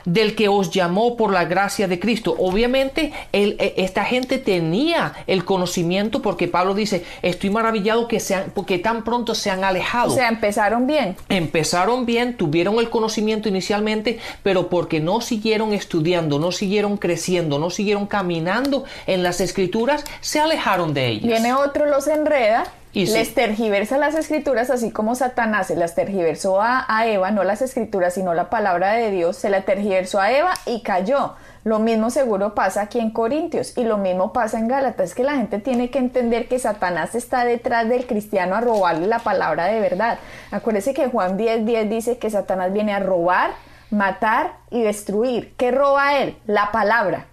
del 0.05 0.35
que 0.35 0.47
os 0.47 0.71
llamó 0.71 1.15
por 1.17 1.31
la 1.31 1.45
gracia 1.45 1.87
de 1.87 1.99
Cristo. 1.99 2.35
Obviamente, 2.37 3.11
e, 3.33 3.73
esta 3.77 4.03
gente 4.03 4.37
tenía 4.37 5.13
el 5.27 5.45
conocimiento 5.45 6.21
porque 6.21 6.47
Pablo 6.47 6.73
dice, 6.73 7.03
estoy 7.21 7.49
maravillado 7.49 8.07
que, 8.07 8.19
sean, 8.19 8.51
porque 8.53 8.77
tan 8.77 9.03
pronto 9.03 9.35
se 9.35 9.49
han 9.49 9.63
alejado. 9.63 10.11
O 10.11 10.15
sea, 10.15 10.29
empezaron 10.29 10.87
bien. 10.87 11.15
Empezaron 11.29 12.05
bien, 12.05 12.37
tuvieron 12.37 12.79
el 12.79 12.89
conocimiento 12.89 13.49
inicialmente, 13.49 14.19
pero 14.43 14.69
porque 14.69 14.99
no 14.99 15.21
siguieron 15.21 15.73
estudiando, 15.73 16.39
no 16.39 16.51
siguieron 16.51 16.97
creciendo, 16.97 17.59
no 17.59 17.69
siguieron 17.69 18.05
caminando 18.05 18.83
en 19.07 19.23
las 19.23 19.41
escrituras, 19.41 20.03
se 20.21 20.39
alejaron 20.39 20.93
de 20.93 21.07
ellas. 21.07 21.27
Viene 21.27 21.53
otro, 21.53 21.85
los 21.87 22.07
enreda 22.07 22.65
les 22.95 23.33
tergiversa 23.33 23.97
las 23.97 24.15
escrituras, 24.15 24.69
así 24.69 24.89
como 24.89 25.15
Satanás 25.15 25.67
se 25.67 25.75
las 25.75 25.95
tergiversó 25.95 26.61
a, 26.61 26.85
Eva, 27.05 27.29
no 27.31 27.43
las 27.43 27.61
escrituras, 27.61 28.13
sino 28.13 28.33
la 28.33 28.49
palabra 28.49 28.93
de 28.93 29.11
Dios, 29.11 29.35
se 29.35 29.49
la 29.49 29.63
tergiversó 29.63 30.21
a 30.21 30.31
Eva 30.31 30.53
y 30.65 30.81
cayó. 30.81 31.33
Lo 31.65 31.79
mismo 31.79 32.09
seguro 32.09 32.55
pasa 32.55 32.81
aquí 32.81 32.99
en 32.99 33.11
Corintios 33.11 33.77
y 33.77 33.83
lo 33.83 33.97
mismo 33.97 34.31
pasa 34.31 34.59
en 34.59 34.69
Gálatas, 34.69 35.13
que 35.13 35.23
la 35.23 35.35
gente 35.35 35.59
tiene 35.59 35.89
que 35.89 35.99
entender 35.99 36.47
que 36.47 36.57
Satanás 36.57 37.15
está 37.15 37.43
detrás 37.43 37.89
del 37.89 38.07
cristiano 38.07 38.55
a 38.55 38.61
robarle 38.61 39.07
la 39.07 39.19
palabra 39.19 39.65
de 39.65 39.81
verdad. 39.81 40.19
Acuérdese 40.51 40.93
que 40.93 41.07
Juan 41.07 41.37
10:10 41.37 41.65
10 41.65 41.89
dice 41.89 42.17
que 42.17 42.29
Satanás 42.29 42.71
viene 42.71 42.93
a 42.93 42.99
robar, 42.99 43.51
matar 43.89 44.53
y 44.69 44.83
destruir. 44.83 45.53
¿Qué 45.57 45.71
roba 45.71 46.19
él? 46.19 46.37
La 46.45 46.71
palabra. 46.71 47.25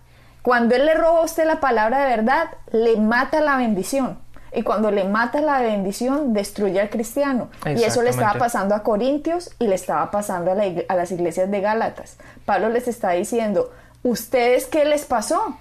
Cuando 0.43 0.75
él 0.75 0.87
le 0.87 0.95
roba 0.95 1.21
a 1.21 1.25
usted 1.25 1.47
la 1.47 1.61
palabra 1.61 2.03
de 2.03 2.17
verdad, 2.17 2.49
le 2.73 2.97
mata 2.97 3.41
la 3.41 3.59
bendición. 3.59 4.19
Y 4.55 4.63
cuando 4.63 4.91
le 4.91 5.05
mata 5.05 5.41
la 5.41 5.61
bendición, 5.61 6.35
destruye 6.35 6.81
al 6.81 6.91
cristiano. 6.91 7.49
Y 7.65 7.85
eso 7.85 8.03
le 8.03 8.11
estaba 8.11 8.39
pasando 8.39 8.75
a 8.75 8.83
Corintios 8.83 9.51
y 9.59 9.67
le 9.67 9.75
estaba 9.75 10.11
pasando 10.11 10.53
a, 10.53 10.95
las 10.95 11.11
iglesias 11.11 11.51
de 11.51 11.61
Gálatas. 11.61 12.19
Pablo 12.45 12.69
les 12.69 12.87
está 12.87 13.13
diciendo, 13.13 13.71
¿ustedes 14.03 14.67
qué 14.67 14.85
les 14.85 15.07
pasó? 15.07 15.57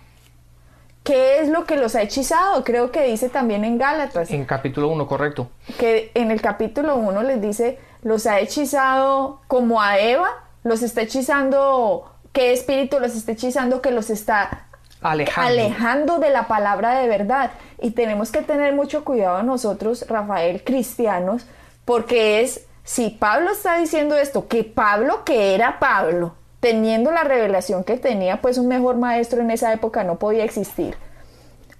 ¿Qué 1.03 1.39
es 1.39 1.47
lo 1.47 1.63
que 1.65 1.77
los 1.77 1.95
ha 1.95 2.01
hechizado? 2.01 2.63
Creo 2.63 2.91
que 2.91 3.03
dice 3.03 3.29
también 3.29 3.63
en 3.63 3.77
Gálatas. 3.77 4.29
En 4.29 4.45
capítulo 4.45 4.89
1, 4.89 5.07
correcto. 5.07 5.49
Que 5.79 6.11
en 6.13 6.29
el 6.29 6.41
capítulo 6.41 6.97
1 6.97 7.23
les 7.23 7.41
dice, 7.41 7.79
los 8.03 8.27
ha 8.27 8.39
hechizado 8.39 9.39
como 9.47 9.81
a 9.81 9.99
Eva, 9.99 10.29
los 10.63 10.83
está 10.83 11.01
hechizando, 11.01 12.11
¿qué 12.33 12.51
espíritu 12.51 12.99
los 12.99 13.15
está 13.15 13.31
hechizando 13.31 13.81
que 13.81 13.91
los 13.91 14.09
está 14.09 14.67
alejando. 15.01 16.19
de 16.19 16.29
la 16.29 16.47
palabra 16.47 16.99
de 16.99 17.07
verdad. 17.07 17.51
Y 17.81 17.91
tenemos 17.91 18.31
que 18.31 18.41
tener 18.41 18.73
mucho 18.73 19.03
cuidado 19.03 19.41
nosotros, 19.43 20.05
Rafael, 20.07 20.63
cristianos, 20.63 21.45
porque 21.83 22.41
es, 22.41 22.65
si 22.83 23.09
Pablo 23.09 23.51
está 23.51 23.77
diciendo 23.77 24.15
esto, 24.15 24.47
que 24.47 24.63
Pablo, 24.63 25.23
que 25.25 25.55
era 25.55 25.79
Pablo, 25.79 26.35
teniendo 26.59 27.11
la 27.11 27.23
revelación 27.23 27.83
que 27.83 27.97
tenía, 27.97 28.39
pues 28.39 28.57
un 28.57 28.67
mejor 28.67 28.95
maestro 28.95 29.41
en 29.41 29.51
esa 29.51 29.73
época 29.73 30.03
no 30.03 30.19
podía 30.19 30.43
existir 30.43 30.95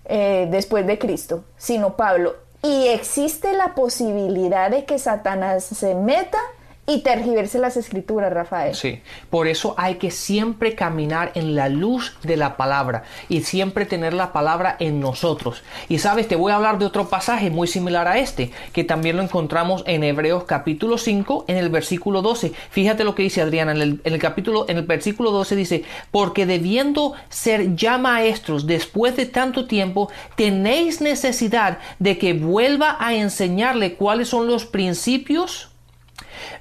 eh, 0.06 0.48
después 0.50 0.86
de 0.88 0.98
Cristo, 0.98 1.46
sino 1.58 1.96
Pablo. 1.96 2.36
Y 2.64 2.88
existe 2.88 3.54
la 3.54 3.76
posibilidad 3.76 4.70
de 4.70 4.86
que 4.86 5.00
Satanás 5.00 5.64
se 5.64 5.96
meta 5.96 6.40
y 6.88 7.02
tergiverse 7.02 7.60
las 7.60 7.78
escrituras, 7.78 8.34
Rafael. 8.34 8.76
Sí, 8.76 9.02
por 9.30 9.48
eso 9.48 9.76
hay 9.78 9.96
que 9.96 10.12
siempre 10.12 10.76
caminar 10.76 11.32
en 11.36 11.56
la 11.56 11.70
luz 11.70 12.18
de 12.24 12.38
la 12.38 12.58
palabra 12.58 13.04
y 13.30 13.42
siempre 13.42 13.86
tener 13.86 14.14
la 14.14 14.34
palabra 14.34 14.76
en 14.80 15.00
nosotros. 15.00 15.64
Y 15.90 16.00
sabes, 16.00 16.28
te 16.28 16.36
voy 16.36 16.52
a 16.52 16.56
hablar 16.56 16.80
de 16.80 16.86
otro 16.86 17.08
pasaje 17.08 17.50
muy 17.50 17.68
similar 17.68 18.08
a 18.08 18.18
este, 18.18 18.52
que 18.74 18.84
también 18.84 19.18
lo 19.18 19.24
encontramos 19.24 19.84
en 19.86 20.04
Hebreos 20.04 20.44
capítulo 20.46 20.98
5, 20.98 21.46
en 21.48 21.58
el 21.58 21.70
versículo 21.70 22.22
12. 22.22 22.52
Fíjate 22.72 23.04
lo 23.04 23.16
que 23.16 23.24
dice 23.24 23.42
Adriana, 23.42 23.72
en 23.72 23.82
el, 23.82 24.02
en 24.04 24.14
el 24.14 24.20
capítulo, 24.20 24.66
en 24.68 24.78
el 24.78 24.86
versículo 24.86 25.32
12 25.32 25.56
dice, 25.56 25.84
porque 26.10 26.46
debiendo 26.46 27.14
ser 27.30 27.76
ya 27.76 28.00
maestros 28.00 28.66
después 28.68 29.16
de 29.16 29.28
tanto 29.28 29.68
tiempo, 29.68 30.10
tenéis 30.36 31.00
necesidad 31.00 31.78
de 32.00 32.18
que 32.18 32.34
vuelva 32.34 32.98
a 33.00 33.14
enseñarle 33.14 33.94
cuáles 33.94 34.30
son 34.30 34.48
los 34.48 34.66
principios 34.66 35.71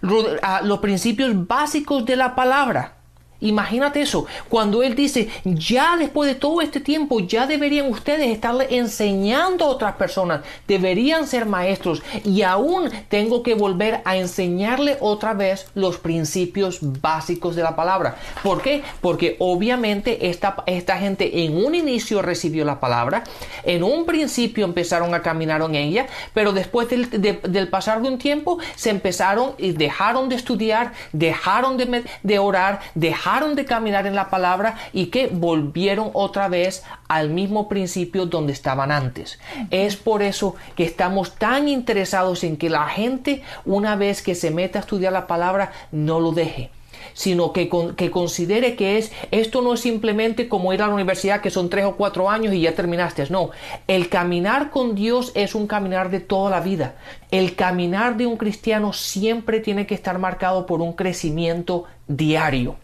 los 0.00 0.78
principios 0.80 1.46
básicos 1.46 2.04
de 2.04 2.16
la 2.16 2.34
palabra. 2.34 2.99
Imagínate 3.40 4.03
eso, 4.03 4.26
cuando 4.48 4.83
Él 4.83 4.94
dice, 4.94 5.29
ya 5.44 5.96
después 5.96 6.29
de 6.29 6.35
todo 6.35 6.61
este 6.61 6.79
tiempo, 6.79 7.20
ya 7.20 7.46
deberían 7.46 7.88
ustedes 7.88 8.29
estarle 8.29 8.66
enseñando 8.76 9.64
a 9.64 9.68
otras 9.68 9.94
personas, 9.94 10.42
deberían 10.68 11.26
ser 11.26 11.46
maestros 11.46 12.03
y 12.24 12.42
aún 12.42 12.90
tengo 13.09 13.42
que 13.42 13.55
volver 13.55 14.03
a 14.05 14.16
enseñarle 14.16 14.98
otra 15.00 15.33
vez 15.33 15.68
los 15.74 15.96
principios 15.96 16.81
básicos 16.83 17.57
de 17.57 17.62
la 17.62 17.76
palabra. 17.76 18.16
¿Por 18.42 18.61
qué? 18.61 18.83
Porque 19.00 19.37
obviamente 19.38 20.29
esta, 20.29 20.62
esta 20.66 20.98
gente 20.98 21.44
en 21.44 21.64
un 21.64 21.74
inicio 21.74 22.20
recibió 22.20 22.66
la 22.66 22.79
palabra, 22.79 23.24
en 23.64 23.83
un 23.83 24.05
principio 24.05 24.66
empezaron 24.66 25.14
a 25.14 25.22
caminar 25.22 25.62
en 25.62 25.74
ella, 25.74 26.07
pero 26.35 26.53
después 26.53 26.90
del, 26.90 27.09
del 27.11 27.68
pasar 27.68 28.03
de 28.03 28.09
un 28.09 28.18
tiempo 28.18 28.59
se 28.76 28.90
empezaron 28.90 29.53
y 29.57 29.72
dejaron 29.72 30.29
de 30.29 30.37
estudiar, 30.37 30.92
dejaron 31.12 31.79
de, 31.79 32.05
de 32.22 32.38
orar, 32.38 32.81
dejaron 32.94 33.29
de 33.30 33.64
caminar 33.64 34.08
en 34.08 34.16
la 34.16 34.28
palabra 34.28 34.74
y 34.92 35.06
que 35.06 35.28
volvieron 35.28 36.10
otra 36.14 36.48
vez 36.48 36.82
al 37.06 37.30
mismo 37.30 37.68
principio 37.68 38.26
donde 38.26 38.52
estaban 38.52 38.90
antes. 38.90 39.38
Es 39.70 39.96
por 39.96 40.22
eso 40.22 40.56
que 40.74 40.84
estamos 40.84 41.36
tan 41.36 41.68
interesados 41.68 42.42
en 42.42 42.56
que 42.56 42.68
la 42.68 42.88
gente, 42.88 43.42
una 43.64 43.94
vez 43.94 44.22
que 44.22 44.34
se 44.34 44.50
meta 44.50 44.80
a 44.80 44.82
estudiar 44.82 45.12
la 45.12 45.28
palabra, 45.28 45.70
no 45.92 46.18
lo 46.18 46.32
deje 46.32 46.70
sino 47.12 47.52
que, 47.52 47.70
que, 47.96 48.10
considere 48.10 48.76
que 48.76 48.98
es 48.98 49.10
esto 49.30 49.62
no 49.62 49.74
es 49.74 49.80
simplemente 49.80 50.48
como 50.48 50.72
ir 50.72 50.82
a 50.82 50.86
la 50.86 50.94
universidad 50.94 51.40
que 51.40 51.50
son 51.50 51.70
tres 51.70 51.84
o 51.84 51.96
cuatro 51.96 52.30
años 52.30 52.54
y 52.54 52.60
ya 52.60 52.74
terminaste. 52.74 53.24
No, 53.30 53.50
el 53.88 54.08
caminar 54.08 54.70
con 54.70 54.94
Dios 54.94 55.32
es 55.34 55.54
un 55.54 55.66
caminar 55.66 56.10
de 56.10 56.20
toda 56.20 56.50
la 56.50 56.60
vida. 56.60 56.94
El 57.30 57.56
caminar 57.56 58.16
de 58.16 58.26
un 58.26 58.36
cristiano 58.36 58.92
siempre 58.92 59.60
tiene 59.60 59.86
que 59.86 59.94
estar 59.94 60.18
marcado 60.18 60.66
por 60.66 60.80
un 60.80 60.92
crecimiento 60.92 61.84
diario. 62.06 62.76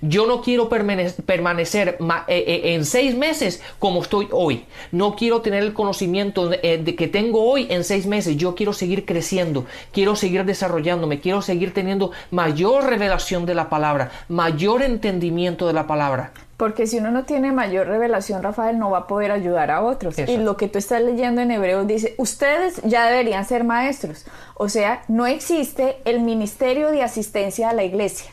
Yo 0.00 0.26
no 0.26 0.42
quiero 0.42 0.68
permanecer 0.68 1.98
eh, 1.98 2.44
eh, 2.46 2.74
en 2.74 2.84
seis 2.84 3.16
meses 3.16 3.62
como 3.78 4.02
estoy 4.02 4.28
hoy. 4.30 4.64
No 4.92 5.16
quiero 5.16 5.40
tener 5.40 5.62
el 5.62 5.72
conocimiento 5.72 6.50
eh, 6.52 6.80
de 6.82 6.94
que 6.94 7.08
tengo 7.08 7.44
hoy 7.44 7.66
en 7.70 7.84
seis 7.84 8.06
meses. 8.06 8.36
Yo 8.36 8.54
quiero 8.54 8.72
seguir 8.72 9.04
creciendo, 9.04 9.66
quiero 9.92 10.16
seguir 10.16 10.44
desarrollándome, 10.44 11.20
quiero 11.20 11.42
seguir 11.42 11.74
teniendo 11.74 12.12
mayor 12.30 12.84
revelación 12.84 13.46
de 13.46 13.54
la 13.54 13.68
palabra, 13.68 14.10
mayor 14.28 14.82
entendimiento 14.82 15.66
de 15.66 15.72
la 15.72 15.86
palabra. 15.86 16.32
Porque 16.58 16.88
si 16.88 16.98
uno 16.98 17.12
no 17.12 17.22
tiene 17.22 17.52
mayor 17.52 17.86
revelación, 17.86 18.42
Rafael, 18.42 18.80
no 18.80 18.90
va 18.90 18.98
a 18.98 19.06
poder 19.06 19.30
ayudar 19.30 19.70
a 19.70 19.80
otros. 19.80 20.18
Y 20.18 20.38
lo 20.38 20.56
que 20.56 20.66
tú 20.66 20.78
estás 20.78 21.00
leyendo 21.00 21.40
en 21.40 21.52
Hebreos 21.52 21.86
dice, 21.86 22.16
ustedes 22.18 22.82
ya 22.82 23.06
deberían 23.06 23.44
ser 23.44 23.62
maestros. 23.62 24.26
O 24.56 24.68
sea, 24.68 25.04
no 25.06 25.28
existe 25.28 25.98
el 26.04 26.18
ministerio 26.18 26.90
de 26.90 27.04
asistencia 27.04 27.70
a 27.70 27.74
la 27.74 27.84
iglesia. 27.84 28.32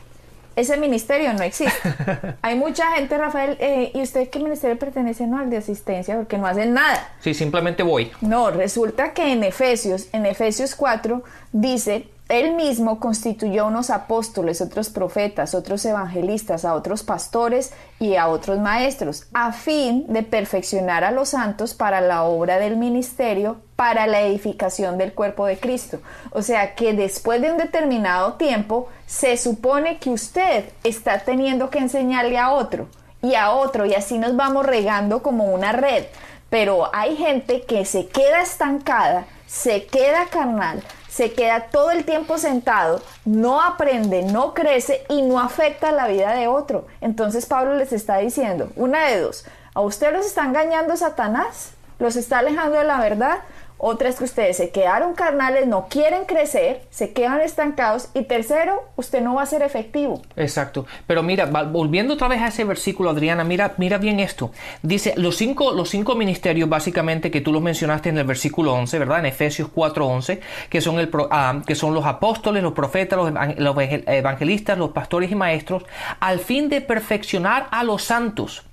Ese 0.56 0.78
ministerio 0.78 1.34
no 1.34 1.42
existe. 1.42 1.94
Hay 2.42 2.56
mucha 2.56 2.92
gente, 2.92 3.16
Rafael, 3.18 3.58
eh, 3.60 3.92
¿y 3.94 4.00
usted 4.00 4.30
qué 4.30 4.38
ministerio 4.38 4.78
pertenece? 4.78 5.26
No, 5.26 5.38
al 5.38 5.50
de 5.50 5.58
asistencia, 5.58 6.16
porque 6.16 6.38
no 6.38 6.46
hacen 6.46 6.72
nada. 6.72 7.12
Sí, 7.20 7.34
simplemente 7.34 7.82
voy. 7.82 8.10
No, 8.22 8.50
resulta 8.50 9.12
que 9.12 9.32
en 9.32 9.44
Efesios, 9.44 10.08
en 10.12 10.24
Efesios 10.24 10.74
4, 10.74 11.22
dice 11.52 12.08
él 12.28 12.54
mismo 12.54 12.98
constituyó 12.98 13.66
unos 13.66 13.90
apóstoles, 13.90 14.60
otros 14.60 14.88
profetas, 14.88 15.54
otros 15.54 15.84
evangelistas, 15.84 16.64
a 16.64 16.74
otros 16.74 17.04
pastores 17.04 17.72
y 18.00 18.16
a 18.16 18.26
otros 18.28 18.58
maestros, 18.58 19.26
a 19.32 19.52
fin 19.52 20.06
de 20.08 20.24
perfeccionar 20.24 21.04
a 21.04 21.12
los 21.12 21.28
santos 21.30 21.74
para 21.74 22.00
la 22.00 22.24
obra 22.24 22.58
del 22.58 22.76
ministerio, 22.76 23.58
para 23.76 24.06
la 24.06 24.22
edificación 24.22 24.98
del 24.98 25.12
cuerpo 25.12 25.46
de 25.46 25.58
Cristo. 25.58 26.00
O 26.32 26.42
sea 26.42 26.74
que 26.74 26.94
después 26.94 27.40
de 27.42 27.52
un 27.52 27.58
determinado 27.58 28.34
tiempo, 28.34 28.88
se 29.06 29.36
supone 29.36 29.98
que 29.98 30.10
usted 30.10 30.64
está 30.82 31.20
teniendo 31.20 31.70
que 31.70 31.78
enseñarle 31.78 32.38
a 32.38 32.52
otro 32.52 32.88
y 33.22 33.34
a 33.34 33.50
otro, 33.50 33.86
y 33.86 33.94
así 33.94 34.18
nos 34.18 34.34
vamos 34.36 34.64
regando 34.66 35.22
como 35.22 35.44
una 35.46 35.72
red. 35.72 36.06
Pero 36.48 36.90
hay 36.94 37.16
gente 37.16 37.62
que 37.62 37.84
se 37.84 38.06
queda 38.06 38.40
estancada, 38.40 39.26
se 39.46 39.86
queda 39.86 40.26
carnal, 40.26 40.82
se 41.08 41.32
queda 41.32 41.68
todo 41.72 41.90
el 41.90 42.04
tiempo 42.04 42.38
sentado, 42.38 43.02
no 43.24 43.62
aprende, 43.62 44.22
no 44.22 44.54
crece 44.54 45.04
y 45.08 45.22
no 45.22 45.40
afecta 45.40 45.92
la 45.92 46.08
vida 46.08 46.34
de 46.34 46.46
otro. 46.46 46.86
Entonces 47.00 47.46
Pablo 47.46 47.74
les 47.74 47.92
está 47.92 48.18
diciendo, 48.18 48.70
una 48.76 49.06
de 49.06 49.20
dos, 49.20 49.44
a 49.74 49.80
usted 49.80 50.12
los 50.12 50.26
está 50.26 50.44
engañando 50.44 50.96
Satanás, 50.96 51.72
los 51.98 52.16
está 52.16 52.38
alejando 52.38 52.78
de 52.78 52.84
la 52.84 53.00
verdad, 53.00 53.38
otra 53.78 54.08
es 54.08 54.16
que 54.16 54.24
ustedes 54.24 54.56
se 54.56 54.70
quedaron 54.70 55.14
carnales, 55.14 55.66
no 55.66 55.86
quieren 55.88 56.24
crecer, 56.24 56.82
se 56.90 57.12
quedan 57.12 57.40
estancados. 57.40 58.08
Y 58.14 58.22
tercero, 58.22 58.84
usted 58.96 59.20
no 59.20 59.34
va 59.34 59.42
a 59.42 59.46
ser 59.46 59.62
efectivo. 59.62 60.22
Exacto. 60.36 60.86
Pero 61.06 61.22
mira, 61.22 61.44
volviendo 61.44 62.14
otra 62.14 62.28
vez 62.28 62.40
a 62.40 62.48
ese 62.48 62.64
versículo, 62.64 63.10
Adriana, 63.10 63.44
mira, 63.44 63.74
mira 63.76 63.98
bien 63.98 64.18
esto. 64.20 64.50
Dice, 64.82 65.14
los 65.16 65.36
cinco, 65.36 65.72
los 65.72 65.90
cinco 65.90 66.14
ministerios 66.14 66.68
básicamente 66.68 67.30
que 67.30 67.40
tú 67.40 67.52
los 67.52 67.62
mencionaste 67.62 68.08
en 68.08 68.18
el 68.18 68.24
versículo 68.24 68.72
11, 68.72 68.98
¿verdad? 68.98 69.18
En 69.20 69.26
Efesios 69.26 69.68
4:11, 69.74 70.40
que, 70.70 70.80
son 70.80 70.96
ah, 71.30 71.62
que 71.66 71.74
son 71.74 71.92
los 71.92 72.06
apóstoles, 72.06 72.62
los 72.62 72.72
profetas, 72.72 73.18
los 73.58 73.76
evangelistas, 73.78 74.78
los 74.78 74.90
pastores 74.90 75.30
y 75.30 75.34
maestros, 75.34 75.84
al 76.20 76.38
fin 76.38 76.68
de 76.68 76.80
perfeccionar 76.80 77.68
a 77.70 77.84
los 77.84 78.02
santos 78.02 78.64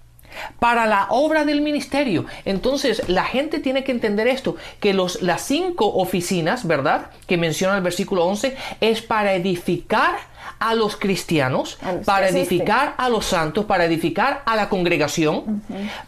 para 0.60 0.86
la 0.86 1.08
obra 1.10 1.46
del 1.46 1.62
ministerio. 1.62 2.26
Entonces, 2.46 3.04
la 3.08 3.24
gente 3.24 3.60
tiene 3.60 3.84
que 3.84 3.92
entender 3.92 4.28
esto, 4.28 4.56
que 4.80 4.94
los, 4.94 5.22
las 5.22 5.42
cinco 5.42 5.88
oficinas, 5.96 6.68
¿verdad? 6.68 7.08
Que 7.28 7.38
menciona 7.38 7.76
el 7.76 7.84
versículo 7.84 8.26
11, 8.26 8.56
es 8.82 9.02
para 9.02 9.34
edificar 9.34 10.18
a 10.60 10.76
los 10.76 10.96
cristianos, 10.96 11.78
para 12.06 12.30
edificar 12.30 12.96
a 12.98 13.10
los 13.10 13.26
santos, 13.26 13.66
para 13.66 13.86
edificar 13.86 14.44
a 14.46 14.56
la 14.56 14.70
congregación, 14.70 15.62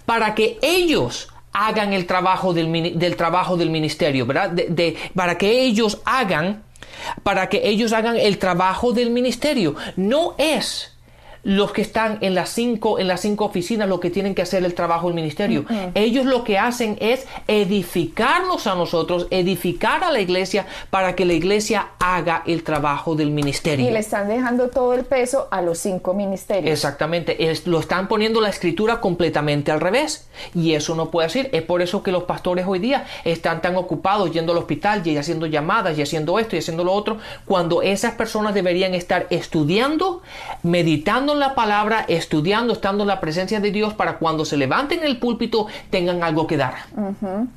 para 0.05 0.33
que 0.33 0.57
ellos 0.61 1.29
hagan 1.51 1.93
el 1.93 2.05
trabajo 2.05 2.53
del, 2.53 2.99
del 2.99 3.15
trabajo 3.15 3.57
del 3.57 3.69
ministerio, 3.69 4.25
¿verdad? 4.25 4.49
de, 4.51 4.97
para 5.13 5.37
que 5.37 5.61
ellos 5.61 6.01
hagan, 6.05 6.63
para 7.23 7.49
que 7.49 7.67
ellos 7.67 7.93
hagan 7.93 8.17
el 8.17 8.37
trabajo 8.37 8.91
del 8.91 9.09
ministerio. 9.09 9.75
No 9.95 10.35
es 10.37 10.94
los 11.45 11.71
que 11.71 11.83
están 11.83 12.17
en 12.21 12.33
las 12.33 12.49
cinco, 12.49 12.97
en 12.97 13.07
las 13.07 13.21
cinco 13.21 13.45
oficinas, 13.45 13.87
lo 13.87 13.99
que 13.99 14.09
tienen 14.09 14.33
que 14.33 14.41
hacer 14.41 14.65
el 14.65 14.73
trabajo 14.73 15.07
del 15.07 15.15
ministerio. 15.15 15.63
Ellos 15.93 16.25
lo 16.25 16.43
que 16.43 16.57
hacen 16.57 16.97
es 16.99 17.27
edificarnos 17.47 18.65
a 18.65 18.73
nosotros, 18.73 19.27
edificar 19.29 20.03
a 20.03 20.11
la 20.11 20.19
iglesia 20.19 20.65
para 20.89 21.15
que 21.15 21.23
la 21.23 21.33
iglesia 21.33 21.89
haga 21.99 22.41
el 22.47 22.63
trabajo 22.63 23.15
del 23.15 23.29
ministerio. 23.29 23.87
Y 23.87 23.91
le 23.91 23.99
están 23.99 24.27
dejando 24.27 24.69
todo 24.69 24.95
el 24.95 25.05
peso 25.05 25.47
a 25.51 25.61
los 25.61 25.77
cinco 25.77 26.15
ministerios. 26.15 26.71
Exactamente, 26.73 27.37
lo 27.65 27.79
están 27.79 28.07
poniendo 28.07 28.41
la 28.41 28.49
escritura 28.49 28.99
completamente 28.99 29.71
al 29.71 29.81
revés. 29.81 30.27
Y 30.55 30.73
eso 30.73 30.95
no 30.95 31.11
puede 31.11 31.29
ser. 31.29 31.51
Es 31.53 31.61
por 31.61 31.83
eso 31.83 32.01
que 32.01 32.11
los 32.11 32.23
pastores 32.23 32.65
hoy 32.67 32.79
día 32.79 33.05
están 33.23 33.61
tan 33.61 33.75
ocupados 33.75 34.31
yendo 34.31 34.51
al 34.51 34.57
hospital 34.57 35.05
y 35.05 35.15
haciendo 35.15 35.45
llamadas 35.45 35.95
y 35.95 36.01
haciendo 36.01 36.39
esto 36.39 36.55
y 36.55 36.59
haciendo 36.59 36.83
lo 36.83 36.93
otro, 36.93 37.19
cuando 37.45 37.83
esas 37.83 38.15
personas 38.15 38.55
deberían 38.55 38.95
estar 38.95 39.27
estudiando, 39.29 40.23
meditando 40.63 41.34
la 41.39 41.55
palabra, 41.55 42.05
estudiando, 42.07 42.73
estando 42.73 43.03
en 43.03 43.07
la 43.07 43.19
presencia 43.19 43.59
de 43.59 43.71
Dios 43.71 43.93
para 43.93 44.17
cuando 44.17 44.45
se 44.45 44.57
levanten 44.57 44.99
en 44.99 45.05
el 45.05 45.17
púlpito 45.17 45.67
tengan 45.89 46.23
algo 46.23 46.47
que 46.47 46.57
dar. 46.57 46.75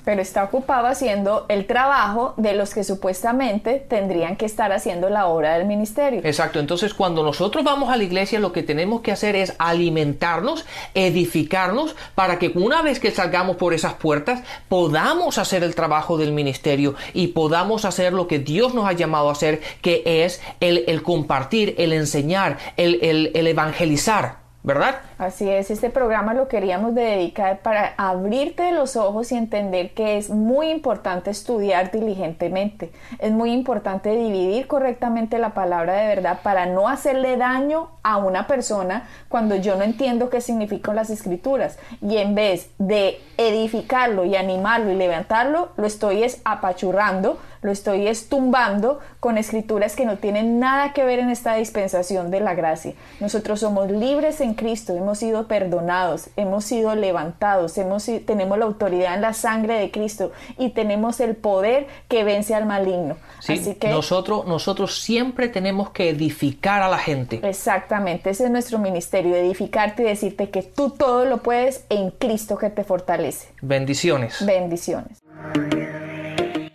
Pero 0.04 0.22
está 0.22 0.44
ocupado 0.44 0.86
haciendo 0.86 1.46
el 1.48 1.66
trabajo 1.66 2.34
de 2.36 2.54
los 2.54 2.74
que 2.74 2.84
supuestamente 2.84 3.84
tendrían 3.88 4.36
que 4.36 4.46
estar 4.46 4.72
haciendo 4.72 5.10
la 5.10 5.26
obra 5.26 5.56
del 5.56 5.66
ministerio. 5.66 6.20
Exacto, 6.24 6.58
entonces 6.58 6.94
cuando 6.94 7.22
nosotros 7.22 7.64
vamos 7.64 7.90
a 7.90 7.96
la 7.96 8.04
iglesia 8.04 8.40
lo 8.40 8.52
que 8.52 8.62
tenemos 8.62 9.00
que 9.00 9.12
hacer 9.12 9.36
es 9.36 9.54
alimentarnos, 9.58 10.64
edificarnos, 10.94 11.94
para 12.14 12.38
que 12.38 12.52
una 12.54 12.82
vez 12.82 13.00
que 13.00 13.10
salgamos 13.10 13.56
por 13.56 13.74
esas 13.74 13.94
puertas 13.94 14.42
podamos 14.68 15.38
hacer 15.38 15.62
el 15.62 15.74
trabajo 15.74 16.18
del 16.18 16.32
ministerio 16.32 16.94
y 17.14 17.28
podamos 17.28 17.84
hacer 17.84 18.12
lo 18.12 18.26
que 18.26 18.38
Dios 18.38 18.74
nos 18.74 18.86
ha 18.86 18.92
llamado 18.92 19.28
a 19.28 19.32
hacer, 19.32 19.60
que 19.82 20.02
es 20.24 20.40
el, 20.60 21.02
compartir, 21.02 21.74
el 21.78 21.92
enseñar, 21.92 22.58
el, 22.76 22.98
el, 23.02 23.30
el 23.34 23.46
evangelizar 23.68 24.48
¿verdad? 24.64 24.96
Así 25.18 25.48
es, 25.48 25.70
este 25.70 25.88
programa 25.88 26.34
lo 26.34 26.48
queríamos 26.48 26.94
dedicar 26.94 27.60
para 27.60 27.94
abrirte 27.96 28.72
los 28.72 28.96
ojos 28.96 29.30
y 29.30 29.36
entender 29.36 29.94
que 29.94 30.18
es 30.18 30.30
muy 30.30 30.68
importante 30.68 31.30
estudiar 31.30 31.92
diligentemente, 31.92 32.92
es 33.18 33.30
muy 33.30 33.52
importante 33.52 34.10
dividir 34.10 34.66
correctamente 34.66 35.38
la 35.38 35.54
palabra 35.54 35.94
de 35.94 36.08
verdad 36.08 36.40
para 36.42 36.66
no 36.66 36.88
hacerle 36.88 37.36
daño 37.36 37.88
a 38.02 38.16
una 38.18 38.46
persona 38.46 39.08
cuando 39.28 39.54
yo 39.54 39.76
no 39.76 39.84
entiendo 39.84 40.28
qué 40.28 40.40
significan 40.40 40.96
las 40.96 41.08
escrituras 41.08 41.78
y 42.02 42.16
en 42.18 42.34
vez 42.34 42.70
de 42.78 43.20
edificarlo 43.36 44.24
y 44.24 44.34
animarlo 44.34 44.90
y 44.90 44.96
levantarlo, 44.96 45.70
lo 45.76 45.86
estoy 45.86 46.24
es 46.24 46.42
apachurrando, 46.44 47.38
lo 47.62 47.72
estoy 47.72 48.06
estumbando 48.06 49.00
con 49.20 49.38
escrituras 49.38 49.96
que 49.96 50.04
no 50.04 50.18
tienen 50.18 50.58
nada 50.58 50.92
que 50.92 51.04
ver 51.04 51.18
en 51.18 51.30
esta 51.30 51.54
dispensación 51.54 52.30
de 52.30 52.40
la 52.40 52.54
gracia. 52.54 52.94
Nosotros 53.20 53.60
somos 53.60 53.90
libres 53.90 54.40
en 54.40 54.54
Cristo, 54.54 54.96
hemos 54.96 55.18
sido 55.18 55.46
perdonados, 55.46 56.28
hemos 56.36 56.64
sido 56.64 56.94
levantados, 56.94 57.76
hemos, 57.78 58.06
tenemos 58.26 58.58
la 58.58 58.64
autoridad 58.64 59.14
en 59.14 59.22
la 59.22 59.32
sangre 59.32 59.74
de 59.74 59.90
Cristo 59.90 60.32
y 60.56 60.70
tenemos 60.70 61.20
el 61.20 61.36
poder 61.36 61.86
que 62.08 62.24
vence 62.24 62.54
al 62.54 62.66
maligno. 62.66 63.16
Así 63.38 63.74
que 63.74 63.88
nosotros, 63.88 64.46
nosotros 64.46 65.00
siempre 65.00 65.48
tenemos 65.48 65.90
que 65.90 66.10
edificar 66.10 66.82
a 66.82 66.88
la 66.88 66.98
gente. 66.98 67.40
Exactamente, 67.42 68.30
ese 68.30 68.44
es 68.44 68.50
nuestro 68.50 68.78
ministerio, 68.78 69.36
edificarte 69.36 70.02
y 70.02 70.06
decirte 70.06 70.50
que 70.50 70.62
tú 70.62 70.90
todo 70.90 71.24
lo 71.24 71.38
puedes 71.38 71.84
en 71.88 72.10
Cristo 72.10 72.58
que 72.58 72.70
te 72.70 72.84
fortalece. 72.84 73.48
Bendiciones. 73.62 74.44
Bendiciones. 74.44 75.22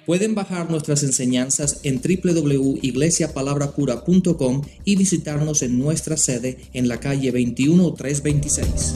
Pueden 0.05 0.35
bajar 0.35 0.69
nuestras 0.69 1.01
enseñanzas 1.03 1.79
en 1.83 2.01
www.iglesiapalabracura.com 2.01 4.61
y 4.83 4.97
visitarnos 4.97 5.61
en 5.61 5.79
nuestra 5.79 6.17
sede 6.17 6.57
en 6.73 6.89
la 6.89 6.99
calle 6.99 7.31
21326. 7.31 8.93